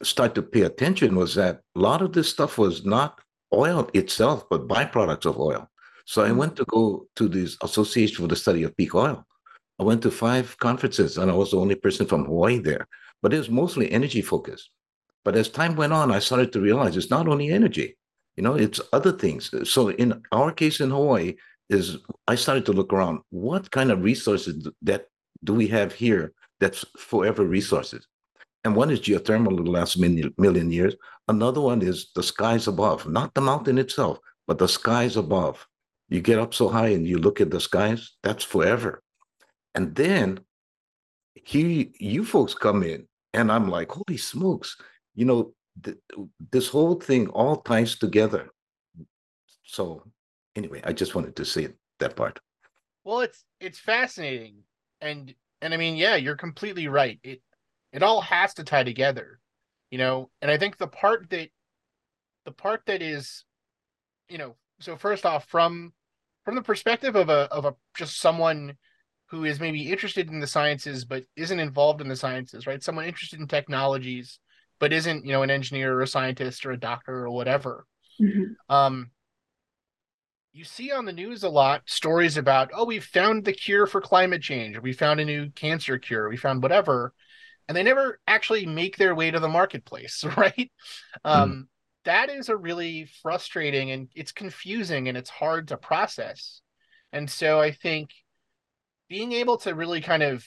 start 0.03 0.35
to 0.35 0.41
pay 0.41 0.61
attention 0.61 1.15
was 1.15 1.35
that 1.35 1.61
a 1.75 1.79
lot 1.79 2.01
of 2.01 2.13
this 2.13 2.29
stuff 2.29 2.57
was 2.57 2.85
not 2.85 3.19
oil 3.53 3.89
itself, 3.93 4.45
but 4.49 4.67
byproducts 4.67 5.25
of 5.25 5.39
oil. 5.39 5.69
So 6.05 6.23
I 6.23 6.29
mm-hmm. 6.29 6.37
went 6.37 6.55
to 6.57 6.65
go 6.65 7.07
to 7.15 7.27
this 7.27 7.57
Association 7.63 8.23
for 8.23 8.27
the 8.27 8.35
Study 8.35 8.63
of 8.63 8.75
Peak 8.77 8.95
Oil. 8.95 9.25
I 9.79 9.83
went 9.83 10.01
to 10.03 10.11
five 10.11 10.57
conferences 10.59 11.17
and 11.17 11.31
I 11.31 11.33
was 11.33 11.51
the 11.51 11.57
only 11.57 11.75
person 11.75 12.05
from 12.05 12.25
Hawaii 12.25 12.59
there, 12.59 12.87
but 13.21 13.33
it 13.33 13.37
was 13.37 13.49
mostly 13.49 13.91
energy 13.91 14.21
focused. 14.21 14.69
But 15.23 15.35
as 15.35 15.49
time 15.49 15.75
went 15.75 15.93
on, 15.93 16.11
I 16.11 16.19
started 16.19 16.51
to 16.53 16.61
realize 16.61 16.97
it's 16.97 17.09
not 17.09 17.27
only 17.27 17.49
energy, 17.49 17.97
you 18.35 18.43
know, 18.43 18.55
it's 18.55 18.81
other 18.93 19.11
things. 19.11 19.51
So 19.69 19.89
in 19.91 20.21
our 20.31 20.51
case 20.51 20.79
in 20.79 20.89
Hawaii, 20.89 21.35
is 21.69 21.97
I 22.27 22.35
started 22.35 22.65
to 22.65 22.73
look 22.73 22.91
around 22.91 23.21
what 23.29 23.71
kind 23.71 23.91
of 23.91 24.03
resources 24.03 24.67
that 24.81 25.05
do 25.43 25.53
we 25.53 25.67
have 25.67 25.93
here 25.93 26.33
that's 26.59 26.85
forever 26.97 27.45
resources 27.45 28.05
and 28.63 28.75
one 28.75 28.91
is 28.91 28.99
geothermal 28.99 29.57
in 29.57 29.65
the 29.65 29.71
last 29.71 29.97
million, 29.97 30.33
million 30.37 30.71
years. 30.71 30.95
Another 31.27 31.61
one 31.61 31.81
is 31.81 32.11
the 32.15 32.23
skies 32.23 32.67
above, 32.67 33.07
not 33.07 33.33
the 33.33 33.41
mountain 33.41 33.77
itself, 33.77 34.19
but 34.47 34.57
the 34.57 34.67
skies 34.67 35.17
above. 35.17 35.65
You 36.09 36.21
get 36.21 36.39
up 36.39 36.53
so 36.53 36.67
high 36.67 36.89
and 36.89 37.07
you 37.07 37.17
look 37.17 37.41
at 37.41 37.49
the 37.49 37.59
skies, 37.59 38.11
that's 38.21 38.43
forever. 38.43 39.01
And 39.73 39.95
then 39.95 40.41
he, 41.33 41.93
you 41.99 42.25
folks 42.25 42.53
come 42.53 42.83
in, 42.83 43.07
and 43.33 43.51
I'm 43.51 43.69
like, 43.69 43.91
holy 43.91 44.17
smokes, 44.17 44.77
you 45.15 45.25
know, 45.25 45.53
th- 45.81 45.97
this 46.51 46.67
whole 46.67 46.95
thing 46.95 47.29
all 47.29 47.57
ties 47.57 47.97
together. 47.97 48.49
So, 49.63 50.03
anyway, 50.55 50.81
I 50.83 50.91
just 50.91 51.15
wanted 51.15 51.35
to 51.37 51.45
say 51.45 51.69
that 51.99 52.15
part. 52.15 52.39
Well, 53.05 53.21
it's 53.21 53.45
it's 53.59 53.79
fascinating, 53.79 54.57
and 54.99 55.33
and 55.61 55.73
I 55.73 55.77
mean, 55.77 55.95
yeah, 55.95 56.17
you're 56.17 56.35
completely 56.35 56.87
right. 56.87 57.19
It 57.23 57.41
it 57.91 58.03
all 58.03 58.21
has 58.21 58.53
to 58.55 58.63
tie 58.63 58.83
together, 58.83 59.39
you 59.89 59.97
know. 59.97 60.29
And 60.41 60.49
I 60.49 60.57
think 60.57 60.77
the 60.77 60.87
part 60.87 61.29
that 61.29 61.49
the 62.45 62.51
part 62.51 62.81
that 62.87 63.01
is, 63.01 63.45
you 64.29 64.37
know, 64.37 64.55
so 64.79 64.95
first 64.95 65.25
off, 65.25 65.45
from 65.47 65.93
from 66.45 66.55
the 66.55 66.61
perspective 66.61 67.15
of 67.15 67.29
a 67.29 67.47
of 67.51 67.65
a 67.65 67.75
just 67.95 68.19
someone 68.19 68.77
who 69.27 69.45
is 69.45 69.59
maybe 69.59 69.89
interested 69.89 70.29
in 70.29 70.39
the 70.39 70.47
sciences 70.47 71.05
but 71.05 71.23
isn't 71.37 71.59
involved 71.59 72.01
in 72.01 72.09
the 72.09 72.15
sciences, 72.15 72.67
right? 72.67 72.83
Someone 72.83 73.05
interested 73.05 73.39
in 73.39 73.47
technologies 73.47 74.39
but 74.79 74.91
isn't, 74.91 75.23
you 75.23 75.31
know, 75.31 75.43
an 75.43 75.51
engineer 75.51 75.93
or 75.93 76.01
a 76.01 76.07
scientist 76.07 76.65
or 76.65 76.71
a 76.71 76.79
doctor 76.79 77.25
or 77.25 77.29
whatever. 77.29 77.85
Mm-hmm. 78.19 78.75
Um, 78.75 79.11
you 80.53 80.65
see 80.65 80.91
on 80.91 81.05
the 81.05 81.13
news 81.13 81.43
a 81.43 81.49
lot 81.49 81.83
stories 81.85 82.35
about, 82.35 82.71
oh, 82.73 82.83
we 82.83 82.99
found 82.99 83.45
the 83.45 83.53
cure 83.53 83.85
for 83.85 84.01
climate 84.01 84.41
change, 84.41 84.75
or 84.75 84.81
we 84.81 84.91
found 84.91 85.19
a 85.19 85.25
new 85.25 85.49
cancer 85.51 85.97
cure, 85.97 86.27
we 86.27 86.35
found 86.35 86.61
whatever 86.61 87.13
and 87.71 87.77
they 87.77 87.83
never 87.83 88.19
actually 88.27 88.65
make 88.65 88.97
their 88.97 89.15
way 89.15 89.31
to 89.31 89.39
the 89.39 89.47
marketplace, 89.47 90.25
right? 90.37 90.69
Um, 91.23 91.51
mm. 91.51 91.63
That 92.03 92.29
is 92.29 92.49
a 92.49 92.57
really 92.57 93.09
frustrating 93.21 93.91
and 93.91 94.09
it's 94.13 94.33
confusing 94.33 95.07
and 95.07 95.17
it's 95.17 95.29
hard 95.29 95.69
to 95.69 95.77
process. 95.77 96.59
And 97.13 97.29
so 97.29 97.61
I 97.61 97.71
think 97.71 98.09
being 99.07 99.31
able 99.31 99.55
to 99.59 99.73
really 99.73 100.01
kind 100.01 100.21
of 100.21 100.45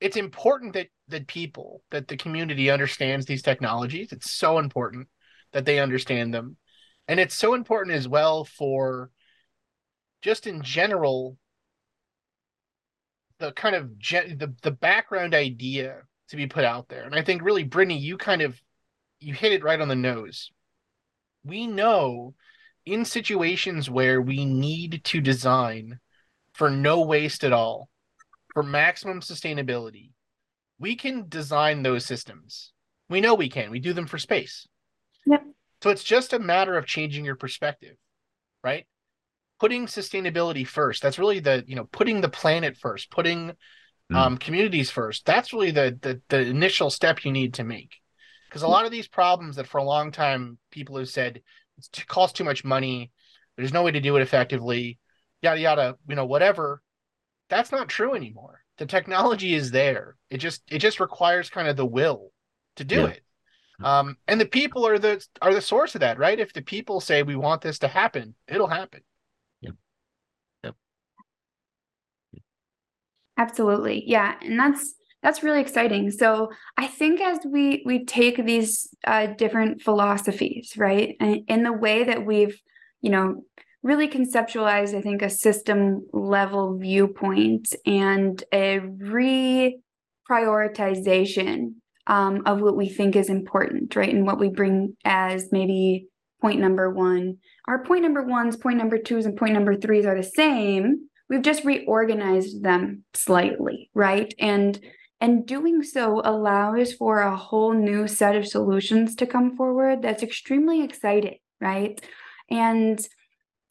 it's 0.00 0.16
important 0.16 0.72
that 0.72 0.88
that 1.06 1.28
people 1.28 1.84
that 1.92 2.08
the 2.08 2.16
community 2.16 2.68
understands 2.68 3.26
these 3.26 3.42
technologies 3.42 4.12
it's 4.12 4.30
so 4.30 4.58
important 4.58 5.08
that 5.52 5.64
they 5.64 5.80
understand 5.80 6.32
them 6.32 6.56
and 7.08 7.18
it's 7.18 7.34
so 7.34 7.54
important 7.54 7.96
as 7.96 8.06
well 8.06 8.44
for 8.44 9.10
just 10.22 10.46
in 10.46 10.62
general 10.62 11.36
the 13.38 13.50
kind 13.52 13.74
of 13.74 13.98
gen- 13.98 14.38
the 14.38 14.54
the 14.62 14.70
background 14.70 15.34
idea 15.34 16.02
to 16.28 16.36
be 16.36 16.46
put 16.46 16.64
out 16.64 16.88
there. 16.88 17.04
And 17.04 17.14
I 17.14 17.22
think 17.22 17.42
really, 17.42 17.64
Brittany, 17.64 17.98
you 17.98 18.16
kind 18.16 18.42
of 18.42 18.60
you 19.20 19.34
hit 19.34 19.52
it 19.52 19.64
right 19.64 19.80
on 19.80 19.88
the 19.88 19.96
nose. 19.96 20.50
We 21.44 21.66
know 21.66 22.34
in 22.86 23.04
situations 23.04 23.90
where 23.90 24.20
we 24.20 24.44
need 24.44 25.02
to 25.04 25.20
design 25.20 25.98
for 26.52 26.70
no 26.70 27.02
waste 27.02 27.44
at 27.44 27.52
all, 27.52 27.88
for 28.54 28.62
maximum 28.62 29.20
sustainability, 29.20 30.10
we 30.78 30.96
can 30.96 31.28
design 31.28 31.82
those 31.82 32.04
systems. 32.04 32.72
We 33.08 33.20
know 33.20 33.34
we 33.34 33.48
can. 33.48 33.70
We 33.70 33.80
do 33.80 33.92
them 33.92 34.06
for 34.06 34.18
space. 34.18 34.66
Yep. 35.26 35.44
So 35.82 35.90
it's 35.90 36.04
just 36.04 36.32
a 36.32 36.38
matter 36.38 36.76
of 36.76 36.86
changing 36.86 37.24
your 37.24 37.36
perspective, 37.36 37.96
right? 38.64 38.86
Putting 39.60 39.86
sustainability 39.86 40.66
first. 40.66 41.02
That's 41.02 41.18
really 41.18 41.40
the, 41.40 41.64
you 41.66 41.76
know, 41.76 41.84
putting 41.92 42.20
the 42.20 42.28
planet 42.28 42.76
first, 42.76 43.10
putting 43.10 43.52
mm. 44.10 44.16
um, 44.16 44.38
communities 44.38 44.90
first. 44.90 45.24
That's 45.26 45.52
really 45.52 45.70
the, 45.70 45.98
the 46.00 46.20
the 46.28 46.40
initial 46.40 46.90
step 46.90 47.24
you 47.24 47.32
need 47.32 47.54
to 47.54 47.64
make, 47.64 47.96
because 48.48 48.62
a 48.62 48.68
lot 48.68 48.84
of 48.84 48.90
these 48.90 49.08
problems 49.08 49.56
that 49.56 49.66
for 49.66 49.78
a 49.78 49.84
long 49.84 50.12
time 50.12 50.58
people 50.70 50.96
have 50.98 51.08
said 51.08 51.42
it 51.78 52.06
costs 52.08 52.36
too 52.36 52.44
much 52.44 52.64
money, 52.64 53.10
there's 53.56 53.72
no 53.72 53.82
way 53.82 53.92
to 53.92 54.00
do 54.00 54.16
it 54.16 54.22
effectively, 54.22 54.98
yada 55.42 55.60
yada, 55.60 55.96
you 56.08 56.14
know, 56.14 56.26
whatever. 56.26 56.82
That's 57.48 57.72
not 57.72 57.88
true 57.88 58.14
anymore. 58.14 58.62
The 58.76 58.86
technology 58.86 59.54
is 59.54 59.70
there. 59.70 60.16
It 60.30 60.38
just 60.38 60.62
it 60.70 60.78
just 60.78 61.00
requires 61.00 61.50
kind 61.50 61.68
of 61.68 61.76
the 61.76 61.86
will 61.86 62.30
to 62.76 62.84
do 62.84 63.02
yeah. 63.02 63.06
it. 63.06 63.22
Um, 63.80 64.16
and 64.26 64.40
the 64.40 64.46
people 64.46 64.86
are 64.86 64.98
the 64.98 65.24
are 65.40 65.54
the 65.54 65.60
source 65.60 65.94
of 65.94 66.00
that, 66.00 66.18
right? 66.18 66.40
If 66.40 66.52
the 66.52 66.62
people 66.62 67.00
say 67.00 67.22
we 67.22 67.36
want 67.36 67.62
this 67.62 67.78
to 67.78 67.88
happen, 67.88 68.34
it'll 68.48 68.66
happen. 68.66 69.00
Absolutely. 73.38 74.04
Yeah. 74.06 74.34
And 74.42 74.58
that's 74.58 74.94
that's 75.22 75.42
really 75.42 75.60
exciting. 75.60 76.10
So 76.10 76.50
I 76.76 76.86
think 76.86 77.20
as 77.20 77.38
we 77.46 77.82
we 77.86 78.04
take 78.04 78.44
these 78.44 78.88
uh, 79.06 79.28
different 79.38 79.80
philosophies, 79.82 80.74
right, 80.76 81.16
and 81.20 81.40
in 81.48 81.62
the 81.64 81.72
way 81.72 82.04
that 82.04 82.24
we've, 82.24 82.60
you 83.00 83.10
know, 83.10 83.42
really 83.82 84.08
conceptualized, 84.08 84.96
I 84.96 85.00
think, 85.00 85.22
a 85.22 85.30
system 85.30 86.06
level 86.12 86.78
viewpoint 86.78 87.74
and 87.84 88.42
a 88.52 88.80
reprioritization 90.30 91.74
um, 92.06 92.42
of 92.46 92.60
what 92.60 92.76
we 92.76 92.88
think 92.88 93.16
is 93.16 93.28
important, 93.28 93.96
right? 93.96 94.14
And 94.14 94.24
what 94.26 94.38
we 94.38 94.50
bring 94.50 94.96
as 95.04 95.50
maybe 95.50 96.06
point 96.40 96.60
number 96.60 96.90
one. 96.90 97.38
Our 97.66 97.84
point 97.84 98.02
number 98.02 98.22
ones, 98.22 98.56
point 98.56 98.78
number 98.78 98.98
twos, 98.98 99.26
and 99.26 99.36
point 99.36 99.54
number 99.54 99.74
threes 99.74 100.06
are 100.06 100.16
the 100.16 100.22
same. 100.22 101.07
We've 101.28 101.42
just 101.42 101.64
reorganized 101.64 102.62
them 102.62 103.04
slightly, 103.14 103.90
right? 103.94 104.32
And 104.38 104.78
and 105.20 105.46
doing 105.46 105.82
so 105.82 106.22
allows 106.24 106.92
for 106.92 107.20
a 107.20 107.36
whole 107.36 107.72
new 107.72 108.06
set 108.06 108.36
of 108.36 108.46
solutions 108.46 109.16
to 109.16 109.26
come 109.26 109.56
forward 109.56 110.00
that's 110.00 110.22
extremely 110.22 110.84
exciting, 110.84 111.38
right? 111.60 112.00
And 112.48 113.04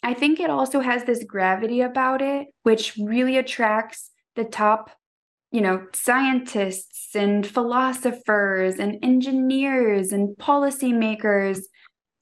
I 0.03 0.13
think 0.13 0.39
it 0.39 0.49
also 0.49 0.81
has 0.81 1.05
this 1.05 1.23
gravity 1.23 1.81
about 1.81 2.21
it, 2.21 2.47
which 2.63 2.97
really 2.97 3.37
attracts 3.37 4.11
the 4.35 4.43
top, 4.43 4.91
you 5.51 5.61
know, 5.61 5.87
scientists 5.93 7.15
and 7.15 7.47
philosophers 7.47 8.77
and 8.77 8.97
engineers 9.01 10.11
and 10.11 10.35
policymakers 10.37 11.61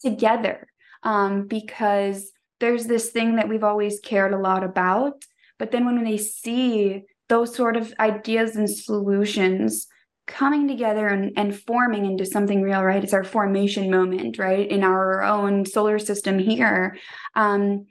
together. 0.01 0.67
Um, 1.03 1.45
because 1.47 2.31
there's 2.59 2.85
this 2.85 3.09
thing 3.09 3.35
that 3.35 3.49
we've 3.49 3.63
always 3.63 3.99
cared 3.99 4.33
a 4.33 4.39
lot 4.39 4.63
about. 4.63 5.23
But 5.57 5.71
then 5.71 5.85
when 5.85 6.03
they 6.03 6.17
see 6.17 7.03
those 7.29 7.55
sort 7.55 7.77
of 7.77 7.93
ideas 7.99 8.55
and 8.55 8.69
solutions 8.69 9.87
coming 10.27 10.67
together 10.67 11.07
and, 11.07 11.31
and 11.37 11.59
forming 11.59 12.05
into 12.05 12.25
something 12.25 12.61
real, 12.61 12.83
right? 12.83 13.03
It's 13.03 13.13
our 13.13 13.23
formation 13.23 13.91
moment, 13.91 14.37
right? 14.37 14.67
In 14.69 14.83
our 14.83 15.23
own 15.23 15.65
solar 15.65 15.99
system 15.99 16.39
here. 16.39 16.97
Um, 17.35 17.85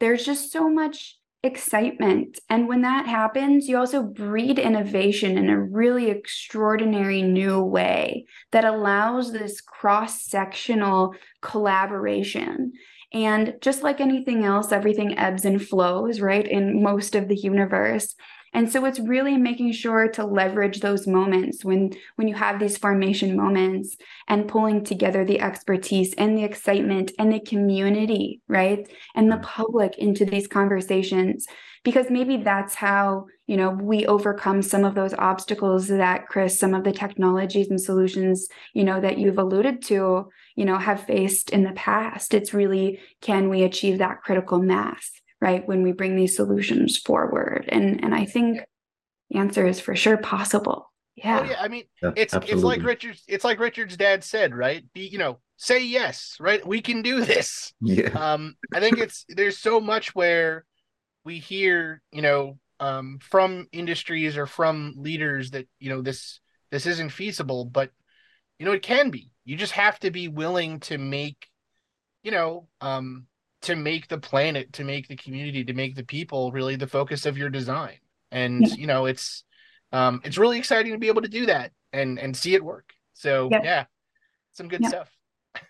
there's 0.00 0.24
just 0.24 0.52
so 0.52 0.68
much 0.68 1.16
excitement. 1.42 2.38
And 2.50 2.68
when 2.68 2.82
that 2.82 3.06
happens, 3.06 3.68
you 3.68 3.78
also 3.78 4.02
breed 4.02 4.58
innovation 4.58 5.38
in 5.38 5.48
a 5.48 5.60
really 5.60 6.10
extraordinary 6.10 7.22
new 7.22 7.62
way 7.62 8.26
that 8.50 8.64
allows 8.64 9.32
this 9.32 9.60
cross 9.60 10.24
sectional 10.24 11.14
collaboration. 11.40 12.72
And 13.12 13.54
just 13.60 13.82
like 13.82 14.00
anything 14.00 14.44
else, 14.44 14.70
everything 14.70 15.16
ebbs 15.16 15.44
and 15.44 15.66
flows, 15.66 16.20
right? 16.20 16.46
In 16.46 16.82
most 16.82 17.14
of 17.14 17.28
the 17.28 17.36
universe. 17.36 18.14
And 18.54 18.70
so 18.70 18.84
it's 18.86 18.98
really 18.98 19.36
making 19.36 19.72
sure 19.72 20.08
to 20.08 20.24
leverage 20.24 20.80
those 20.80 21.06
moments 21.06 21.64
when 21.64 21.92
when 22.16 22.28
you 22.28 22.34
have 22.34 22.58
these 22.58 22.78
formation 22.78 23.36
moments 23.36 23.96
and 24.26 24.48
pulling 24.48 24.84
together 24.84 25.24
the 25.24 25.40
expertise 25.40 26.14
and 26.14 26.36
the 26.36 26.44
excitement 26.44 27.12
and 27.18 27.32
the 27.32 27.40
community, 27.40 28.40
right? 28.48 28.88
And 29.14 29.30
the 29.30 29.38
public 29.38 29.98
into 29.98 30.24
these 30.24 30.46
conversations 30.46 31.46
because 31.84 32.10
maybe 32.10 32.38
that's 32.38 32.74
how, 32.74 33.26
you 33.46 33.56
know, 33.56 33.70
we 33.70 34.06
overcome 34.06 34.62
some 34.62 34.84
of 34.84 34.94
those 34.94 35.14
obstacles 35.14 35.88
that 35.88 36.26
Chris 36.26 36.58
some 36.58 36.74
of 36.74 36.84
the 36.84 36.92
technologies 36.92 37.70
and 37.70 37.80
solutions, 37.80 38.48
you 38.74 38.84
know, 38.84 39.00
that 39.00 39.18
you've 39.18 39.38
alluded 39.38 39.82
to, 39.82 40.28
you 40.58 40.64
know, 40.64 40.78
have 40.78 41.04
faced 41.04 41.50
in 41.50 41.62
the 41.62 41.72
past. 41.72 42.34
It's 42.34 42.52
really 42.52 43.00
can 43.20 43.48
we 43.48 43.62
achieve 43.62 43.98
that 43.98 44.22
critical 44.22 44.58
mass? 44.60 45.10
right 45.40 45.66
when 45.66 45.82
we 45.82 45.92
bring 45.92 46.16
these 46.16 46.36
solutions 46.36 46.98
forward 46.98 47.64
and 47.68 48.02
and 48.02 48.14
i 48.14 48.24
think 48.24 48.60
the 49.30 49.38
answer 49.38 49.66
is 49.66 49.80
for 49.80 49.94
sure 49.94 50.16
possible 50.16 50.92
yeah, 51.16 51.40
oh, 51.40 51.50
yeah 51.50 51.56
i 51.60 51.68
mean 51.68 51.84
yeah, 52.02 52.12
it's 52.16 52.34
absolutely. 52.34 52.54
it's 52.54 52.64
like 52.64 52.82
richard's 52.82 53.22
it's 53.28 53.44
like 53.44 53.58
richard's 53.58 53.96
dad 53.96 54.22
said 54.22 54.54
right 54.54 54.84
be 54.92 55.06
you 55.06 55.18
know 55.18 55.38
say 55.56 55.84
yes 55.84 56.36
right 56.40 56.66
we 56.66 56.80
can 56.80 57.02
do 57.02 57.24
this 57.24 57.72
yeah 57.80 58.08
um 58.10 58.54
i 58.72 58.80
think 58.80 58.98
it's 58.98 59.24
there's 59.28 59.58
so 59.58 59.80
much 59.80 60.14
where 60.14 60.64
we 61.24 61.38
hear 61.38 62.00
you 62.12 62.22
know 62.22 62.58
um 62.80 63.18
from 63.20 63.66
industries 63.72 64.36
or 64.36 64.46
from 64.46 64.94
leaders 64.96 65.50
that 65.50 65.66
you 65.78 65.90
know 65.90 66.00
this 66.02 66.40
this 66.70 66.86
isn't 66.86 67.10
feasible 67.10 67.64
but 67.64 67.90
you 68.58 68.66
know 68.66 68.72
it 68.72 68.82
can 68.82 69.10
be 69.10 69.30
you 69.48 69.56
just 69.56 69.72
have 69.72 69.98
to 70.00 70.10
be 70.10 70.28
willing 70.28 70.78
to 70.80 70.98
make 70.98 71.48
you 72.22 72.30
know 72.30 72.68
um 72.82 73.26
to 73.62 73.74
make 73.74 74.08
the 74.08 74.18
planet, 74.18 74.72
to 74.74 74.84
make 74.84 75.08
the 75.08 75.16
community, 75.16 75.64
to 75.64 75.72
make 75.72 75.96
the 75.96 76.04
people 76.04 76.52
really 76.52 76.76
the 76.76 76.86
focus 76.86 77.26
of 77.26 77.36
your 77.36 77.48
design. 77.48 77.96
And 78.30 78.68
yeah. 78.68 78.74
you 78.74 78.86
know, 78.86 79.06
it's 79.06 79.44
um 79.90 80.20
it's 80.22 80.36
really 80.36 80.58
exciting 80.58 80.92
to 80.92 80.98
be 80.98 81.08
able 81.08 81.22
to 81.22 81.28
do 81.28 81.46
that 81.46 81.72
and 81.92 82.18
and 82.18 82.36
see 82.36 82.54
it 82.54 82.62
work. 82.62 82.92
So 83.14 83.48
yeah, 83.50 83.62
yeah 83.64 83.84
some 84.52 84.68
good 84.68 84.82
yeah. 84.82 84.88
stuff. 84.88 85.10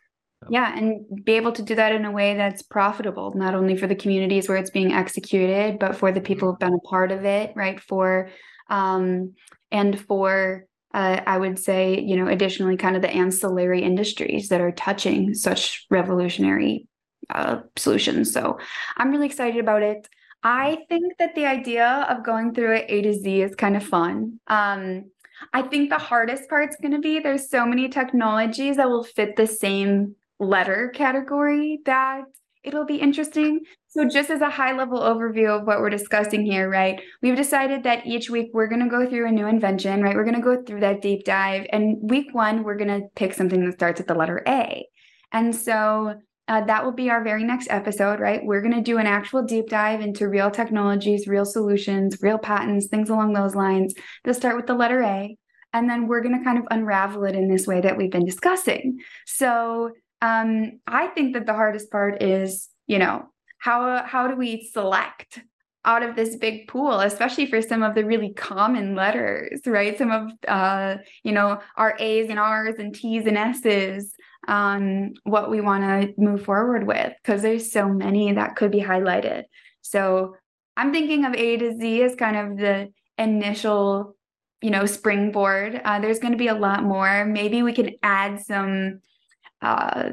Yeah, 0.51 0.73
and 0.79 1.05
be 1.25 1.33
able 1.33 1.51
to 1.51 1.65
do 1.65 1.75
that 1.75 1.93
in 1.93 2.05
a 2.05 2.13
way 2.13 2.37
that's 2.37 2.63
profitable, 2.63 3.35
not 3.35 3.57
only 3.57 3.77
for 3.77 3.89
the 3.89 3.97
communities 3.97 4.49
where 4.49 4.57
it's 4.57 4.71
being 4.71 4.93
executed, 4.93 5.81
but 5.81 5.97
for 5.97 6.13
the 6.13 6.21
people 6.21 6.49
who've 6.49 6.61
been 6.61 6.75
a 6.75 6.89
part 6.89 7.11
of 7.11 7.25
it, 7.25 7.55
right? 7.57 7.81
For 7.81 8.31
um 8.71 9.35
and 9.73 10.01
for 10.01 10.69
uh, 10.95 11.21
I 11.27 11.39
would 11.39 11.59
say, 11.59 12.01
you 12.01 12.17
know, 12.17 12.29
additionally, 12.29 12.77
kind 12.77 12.97
of 12.97 13.03
the 13.03 13.11
ancillary 13.11 13.83
industries 13.83 14.49
that 14.49 14.61
are 14.61 14.73
touching 14.73 15.35
such 15.35 15.87
revolutionary 15.91 16.87
uh, 17.31 17.61
solutions. 17.77 18.33
So 18.33 18.59
I'm 18.97 19.11
really 19.11 19.27
excited 19.27 19.61
about 19.61 19.83
it. 19.83 20.09
I 20.43 20.79
think 20.89 21.19
that 21.19 21.35
the 21.35 21.47
idea 21.47 22.07
of 22.09 22.25
going 22.25 22.55
through 22.55 22.77
it 22.77 22.87
A 22.89 23.03
to 23.03 23.13
Z 23.15 23.43
is 23.43 23.55
kind 23.55 23.77
of 23.77 23.85
fun. 23.85 24.41
Um, 24.47 25.11
I 25.53 25.63
think 25.63 25.91
the 25.91 25.99
hardest 25.99 26.49
part's 26.49 26.77
going 26.81 26.93
to 26.93 27.01
be 27.01 27.19
there's 27.19 27.51
so 27.51 27.67
many 27.67 27.89
technologies 27.89 28.77
that 28.77 28.89
will 28.89 29.05
fit 29.05 29.37
the 29.37 29.47
same 29.47 30.15
letter 30.41 30.91
category 30.95 31.81
that 31.85 32.23
it'll 32.63 32.87
be 32.87 32.97
interesting. 32.97 33.61
So, 33.99 34.09
just 34.09 34.31
as 34.31 34.43
a 34.43 34.49
high 34.49 34.77
level 34.77 35.01
overview 35.01 35.49
of 35.49 35.67
what 35.67 35.81
we're 35.81 35.91
discussing 35.91 36.47
here, 36.47 36.71
right? 36.71 37.01
We've 37.21 37.35
decided 37.35 37.83
that 37.83 38.07
each 38.07 38.31
week 38.31 38.51
we're 38.53 38.69
going 38.69 38.85
to 38.85 38.89
go 38.89 39.11
through 39.11 39.27
a 39.27 39.33
new 39.33 39.49
invention, 39.49 40.03
right? 40.03 40.15
We're 40.15 40.23
going 40.23 40.37
to 40.37 40.41
go 40.41 40.63
through 40.63 40.79
that 40.83 41.03
deep 41.03 41.25
dive. 41.25 41.67
And 41.73 41.97
week 42.01 42.33
one, 42.33 42.63
we're 42.63 42.77
going 42.77 43.01
to 43.01 43.09
pick 43.17 43.35
something 43.35 43.65
that 43.65 43.73
starts 43.73 43.99
with 43.99 44.07
the 44.07 44.15
letter 44.15 44.41
A. 44.47 44.87
And 45.33 45.53
so, 45.53 46.15
uh, 46.47 46.65
that 46.67 46.85
will 46.85 46.93
be 46.93 47.11
our 47.11 47.25
very 47.25 47.43
next 47.43 47.67
episode, 47.73 48.21
right? 48.21 48.41
We're 48.45 48.61
going 48.63 48.77
to 48.77 48.81
do 48.81 48.99
an 48.99 49.09
actual 49.09 49.43
deep 49.43 49.69
dive 49.69 50.01
into 50.01 50.29
real 50.29 50.53
technologies, 50.53 51.27
real 51.27 51.45
solutions, 51.45 52.19
real 52.23 52.39
patents, 52.39 52.87
things 52.87 53.11
along 53.11 53.33
those 53.33 53.57
lines 53.57 53.95
that 54.23 54.35
start 54.35 54.55
with 54.55 54.69
the 54.69 54.75
letter 54.75 55.03
A. 55.03 55.37
And 55.73 55.91
then 55.91 56.07
we're 56.07 56.23
going 56.23 56.39
to 56.39 56.45
kind 56.45 56.59
of 56.59 56.67
unravel 56.71 57.25
it 57.25 57.35
in 57.35 57.49
this 57.49 57.67
way 57.67 57.81
that 57.81 57.97
we've 57.97 58.13
been 58.13 58.25
discussing. 58.25 59.01
So 59.27 59.91
um, 60.23 60.79
I 60.87 61.09
think 61.09 61.35
that 61.35 61.47
the 61.47 61.55
hardest 61.55 61.91
part 61.91 62.23
is, 62.23 62.69
you 62.87 63.01
know, 63.01 63.27
how 63.69 64.03
how 64.07 64.27
do 64.27 64.35
we 64.35 64.65
select 64.73 65.41
out 65.85 66.03
of 66.03 66.17
this 66.17 66.37
big 66.37 66.69
pool, 66.69 67.01
especially 67.01 67.45
for 67.45 67.61
some 67.61 67.83
of 67.83 67.95
the 67.95 68.05
really 68.05 68.33
common 68.33 68.95
letters, 68.95 69.61
right? 69.67 69.97
Some 69.99 70.11
of 70.11 70.33
uh, 70.49 70.97
you 71.23 71.33
know, 71.33 71.61
our 71.77 71.95
A's 71.99 72.31
and 72.31 72.39
R's 72.39 72.79
and 72.79 72.95
T's 72.95 73.27
and 73.27 73.37
S's 73.37 74.15
um, 74.47 75.13
what 75.25 75.51
we 75.51 75.61
want 75.61 75.85
to 75.85 76.15
move 76.17 76.45
forward 76.45 76.87
with 76.87 77.13
because 77.23 77.43
there's 77.43 77.71
so 77.71 77.87
many 77.89 78.33
that 78.33 78.57
could 78.57 78.71
be 78.71 78.81
highlighted. 78.81 79.43
So 79.83 80.37
I'm 80.79 80.91
thinking 80.91 81.27
of 81.27 81.35
A 81.35 81.59
to 81.59 81.77
Z 81.77 82.03
as 82.03 82.15
kind 82.15 82.37
of 82.37 82.57
the 82.57 82.91
initial, 83.19 84.17
you 84.63 84.71
know, 84.71 84.87
springboard. 84.87 85.79
Uh, 85.85 86.01
there's 86.01 86.21
going 86.21 86.33
to 86.33 86.39
be 86.39 86.49
a 86.49 86.55
lot 86.55 86.83
more. 86.83 87.27
Maybe 87.27 87.63
we 87.63 87.75
can 87.75 87.91
add 88.03 88.41
some 88.41 89.01
uh, 89.61 90.11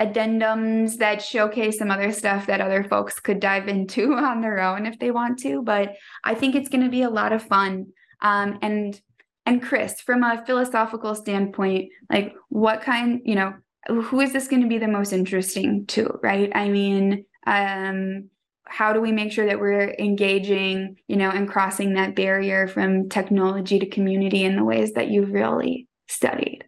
addendums 0.00 0.96
that 0.96 1.22
showcase 1.22 1.78
some 1.78 1.90
other 1.90 2.10
stuff 2.10 2.46
that 2.46 2.60
other 2.60 2.82
folks 2.84 3.20
could 3.20 3.38
dive 3.38 3.68
into 3.68 4.14
on 4.14 4.40
their 4.40 4.60
own 4.60 4.86
if 4.86 4.98
they 4.98 5.10
want 5.10 5.38
to. 5.40 5.62
But 5.62 5.94
I 6.24 6.34
think 6.34 6.54
it's 6.54 6.68
going 6.68 6.84
to 6.84 6.90
be 6.90 7.02
a 7.02 7.10
lot 7.10 7.32
of 7.32 7.42
fun. 7.42 7.86
Um, 8.22 8.58
and 8.62 9.00
and 9.46 9.62
Chris, 9.62 10.00
from 10.00 10.22
a 10.22 10.44
philosophical 10.46 11.14
standpoint, 11.14 11.90
like 12.10 12.34
what 12.50 12.82
kind, 12.82 13.20
you 13.24 13.34
know, 13.34 13.54
who 13.88 14.20
is 14.20 14.32
this 14.32 14.48
going 14.48 14.62
to 14.62 14.68
be 14.68 14.78
the 14.78 14.86
most 14.86 15.12
interesting 15.12 15.86
to, 15.86 16.18
right? 16.22 16.52
I 16.54 16.68
mean, 16.68 17.24
um, 17.46 18.28
how 18.66 18.92
do 18.92 19.00
we 19.00 19.10
make 19.10 19.32
sure 19.32 19.46
that 19.46 19.58
we're 19.58 19.94
engaging, 19.98 20.96
you 21.08 21.16
know, 21.16 21.30
and 21.30 21.48
crossing 21.48 21.94
that 21.94 22.14
barrier 22.14 22.68
from 22.68 23.08
technology 23.08 23.78
to 23.78 23.86
community 23.86 24.44
in 24.44 24.56
the 24.56 24.64
ways 24.64 24.92
that 24.92 25.08
you've 25.08 25.32
really 25.32 25.88
studied? 26.06 26.64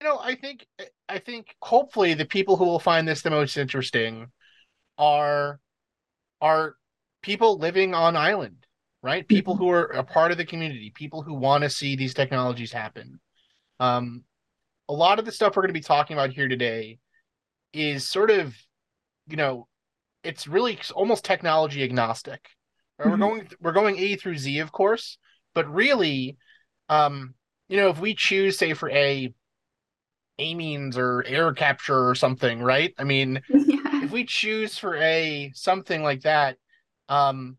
You 0.00 0.08
know, 0.08 0.18
I 0.18 0.34
think 0.34 0.66
I 1.08 1.18
think 1.18 1.54
hopefully 1.60 2.14
the 2.14 2.24
people 2.24 2.56
who 2.56 2.64
will 2.64 2.80
find 2.80 3.06
this 3.06 3.22
the 3.22 3.30
most 3.30 3.56
interesting 3.56 4.28
are 4.98 5.60
are 6.40 6.76
people 7.22 7.58
living 7.58 7.94
on 7.94 8.16
island, 8.16 8.66
right? 9.02 9.26
People 9.26 9.56
who 9.56 9.70
are 9.70 9.84
a 9.84 10.04
part 10.04 10.32
of 10.32 10.38
the 10.38 10.44
community, 10.44 10.92
people 10.94 11.22
who 11.22 11.34
want 11.34 11.62
to 11.62 11.70
see 11.70 11.96
these 11.96 12.14
technologies 12.14 12.72
happen. 12.72 13.20
Um, 13.80 14.24
a 14.88 14.92
lot 14.92 15.18
of 15.18 15.24
the 15.24 15.32
stuff 15.32 15.56
we're 15.56 15.62
going 15.62 15.74
to 15.74 15.80
be 15.80 15.80
talking 15.80 16.16
about 16.16 16.30
here 16.30 16.48
today 16.48 16.98
is 17.72 18.06
sort 18.06 18.30
of, 18.30 18.54
you 19.28 19.36
know, 19.36 19.66
it's 20.22 20.46
really 20.46 20.78
almost 20.94 21.24
technology 21.24 21.82
agnostic. 21.82 22.48
Right? 22.98 23.08
Mm-hmm. 23.08 23.10
We're 23.10 23.28
going 23.28 23.48
we're 23.60 23.72
going 23.72 23.98
A 23.98 24.16
through 24.16 24.38
Z, 24.38 24.58
of 24.58 24.72
course, 24.72 25.18
but 25.54 25.72
really, 25.72 26.36
um, 26.88 27.34
you 27.68 27.76
know, 27.76 27.88
if 27.88 28.00
we 28.00 28.14
choose, 28.14 28.58
say, 28.58 28.74
for 28.74 28.90
A, 28.90 29.32
amines 30.38 30.96
or 30.96 31.24
air 31.26 31.52
capture 31.52 32.08
or 32.08 32.14
something, 32.14 32.60
right? 32.60 32.94
I 32.98 33.04
mean, 33.04 33.40
yeah. 33.48 34.04
if 34.04 34.10
we 34.10 34.24
choose 34.24 34.78
for 34.78 34.96
a 34.96 35.52
something 35.54 36.02
like 36.02 36.22
that, 36.22 36.56
um, 37.08 37.56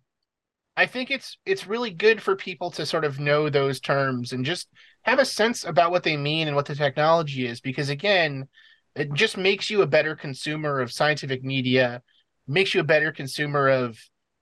I 0.76 0.86
think 0.86 1.10
it's 1.10 1.38
it's 1.46 1.66
really 1.66 1.90
good 1.90 2.22
for 2.22 2.36
people 2.36 2.70
to 2.72 2.86
sort 2.86 3.04
of 3.04 3.20
know 3.20 3.50
those 3.50 3.80
terms 3.80 4.32
and 4.32 4.46
just 4.46 4.68
have 5.04 5.20
a 5.20 5.26
sense 5.26 5.64
about 5.64 5.92
what 5.92 6.04
they 6.04 6.18
mean 6.18 6.48
and 6.48 6.56
what 6.56 6.68
the 6.68 6.76
technology 6.76 7.48
is 7.48 7.60
because 7.60 7.90
again, 7.90 8.48
it 8.96 9.12
just 9.14 9.38
makes 9.38 9.70
you 9.70 9.82
a 9.82 9.88
better 9.88 10.16
consumer 10.16 10.80
of 10.80 10.92
scientific 10.92 11.44
media, 11.44 12.04
makes 12.48 12.74
you 12.74 12.82
a 12.82 12.86
better 12.86 13.12
consumer 13.12 13.70
of 13.70 14.00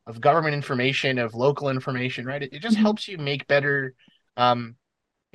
of 0.07 0.19
government 0.19 0.53
information, 0.53 1.17
of 1.19 1.33
local 1.33 1.69
information, 1.69 2.25
right? 2.25 2.43
It, 2.43 2.53
it 2.53 2.61
just 2.61 2.75
mm-hmm. 2.75 2.83
helps 2.83 3.07
you 3.07 3.17
make 3.17 3.47
better 3.47 3.93
um 4.35 4.75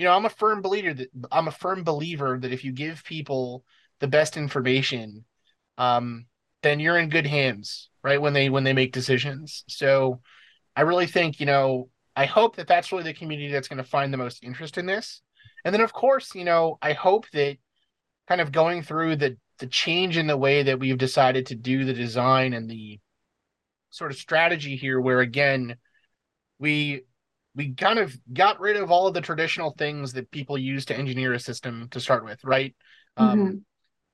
you 0.01 0.07
know, 0.07 0.15
I'm 0.15 0.25
a 0.25 0.31
firm 0.31 0.63
believer 0.63 0.95
that 0.95 1.11
I'm 1.31 1.47
a 1.47 1.53
firm 1.53 1.85
believer 1.85 2.39
that 2.41 2.55
if 2.55 2.65
you 2.65 2.73
give 2.73 3.05
people 3.05 3.67
the 3.99 4.09
best 4.09 4.39
information, 4.39 5.27
um, 5.77 6.25
then 6.63 6.81
you're 6.81 6.97
in 6.97 7.11
good 7.11 7.27
hands, 7.27 7.91
right? 8.03 8.19
When 8.19 8.33
they 8.33 8.49
when 8.49 8.65
they 8.65 8.73
make 8.73 8.93
decisions. 8.93 9.63
So 9.69 10.23
I 10.75 10.83
really 10.83 11.07
think, 11.07 11.39
you 11.39 11.45
know, 11.45 11.91
I 12.17 12.25
hope 12.25 12.57
that 12.57 12.67
that's 12.67 12.91
really 12.93 13.05
the 13.05 13.13
community 13.13 13.53
that's 13.53 13.69
going 13.69 13.77
to 13.77 13.85
find 13.85 14.11
the 14.11 14.17
most 14.17 14.43
interest 14.43 14.79
in 14.79 14.87
this. 14.87 15.21
And 15.67 15.75
then, 15.75 15.83
of 15.83 15.93
course, 15.93 16.35
you 16.35 16.47
know, 16.47 16.79
I 16.81 16.95
hope 16.95 17.29
that 17.35 17.59
kind 18.27 18.41
of 18.41 18.53
going 18.53 18.83
through 18.83 19.17
the 19.17 19.37
the 19.59 19.67
change 19.67 20.17
in 20.17 20.27
the 20.27 20.35
way 20.35 20.63
that 20.63 20.81
we've 20.81 20.97
decided 20.97 21.45
to 21.49 21.55
do 21.55 21.85
the 21.85 21.93
design 21.93 22.55
and 22.55 22.71
the 22.71 22.99
sort 23.91 24.13
of 24.13 24.17
strategy 24.17 24.77
here, 24.77 24.99
where 24.99 25.21
again, 25.21 25.77
we 26.59 27.03
we 27.55 27.75
kind 27.75 27.99
of 27.99 28.17
got 28.33 28.61
rid 28.61 28.77
of 28.77 28.91
all 28.91 29.07
of 29.07 29.15
the 29.15 29.21
traditional 29.21 29.75
things 29.77 30.13
that 30.13 30.31
people 30.31 30.57
use 30.57 30.85
to 30.87 30.97
engineer 30.97 31.33
a 31.33 31.41
system 31.41 31.89
to 31.91 32.01
start 32.01 32.25
with, 32.25 32.43
right? 32.45 32.75
Um, 33.17 33.29
mm-hmm. 33.29 33.41
Um, 33.41 33.65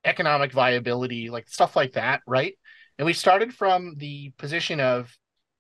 economic 0.05 0.53
viability, 0.53 1.31
like 1.31 1.49
stuff 1.49 1.75
like 1.75 1.95
that, 1.95 2.23
right? 2.27 2.55
And 2.97 3.07
we 3.07 3.13
started 3.13 3.53
from 3.53 3.95
the 3.97 4.33
position 4.39 4.81
of 4.81 5.13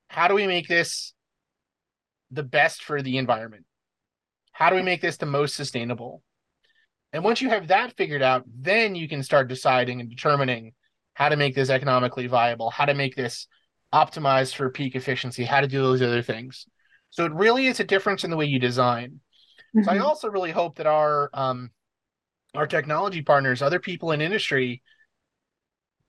how 0.09 0.29
do 0.29 0.35
we 0.35 0.47
make 0.47 0.69
this 0.69 1.13
the 2.31 2.43
best 2.43 2.83
for 2.85 3.03
the 3.03 3.19
environment? 3.19 3.65
How 4.53 4.71
do 4.71 4.77
we 4.77 4.83
make 4.83 5.01
this 5.01 5.17
the 5.17 5.27
most 5.27 5.55
sustainable? 5.55 6.23
And 7.13 7.25
once 7.25 7.41
you 7.41 7.49
have 7.51 7.69
that 7.69 7.97
figured 7.97 8.23
out, 8.23 8.45
then 8.47 8.95
you 8.95 9.09
can 9.09 9.23
start 9.23 9.49
deciding 9.49 10.01
and 10.01 10.09
determining 10.09 10.73
how 11.15 11.29
to 11.29 11.37
make 11.37 11.55
this 11.55 11.71
economically 11.71 12.27
viable, 12.27 12.71
how 12.71 12.85
to 12.85 12.95
make 12.95 13.17
this 13.17 13.47
optimized 13.93 14.55
for 14.55 14.71
peak 14.71 14.95
efficiency, 14.95 15.45
how 15.45 15.61
to 15.61 15.69
do 15.69 15.83
those 15.83 16.03
other 16.03 16.23
things. 16.23 16.67
So 17.11 17.25
it 17.25 17.33
really 17.33 17.67
is 17.67 17.81
a 17.81 17.85
difference 17.85 18.25
in 18.25 18.31
the 18.31 18.37
way 18.37 18.47
you 18.47 18.59
design. 18.59 19.21
Mm-hmm. 19.75 19.85
So 19.85 19.91
I 19.91 19.95
mm-hmm. 19.95 20.05
also 20.05 20.29
really 20.29 20.51
hope 20.51 20.77
that 20.77 20.87
our 20.87 21.31
um, 21.33 21.71
our 22.55 22.67
technology 22.67 23.23
partners, 23.23 23.63
other 23.63 23.81
people 23.81 24.13
in 24.13 24.21
industry, 24.21 24.83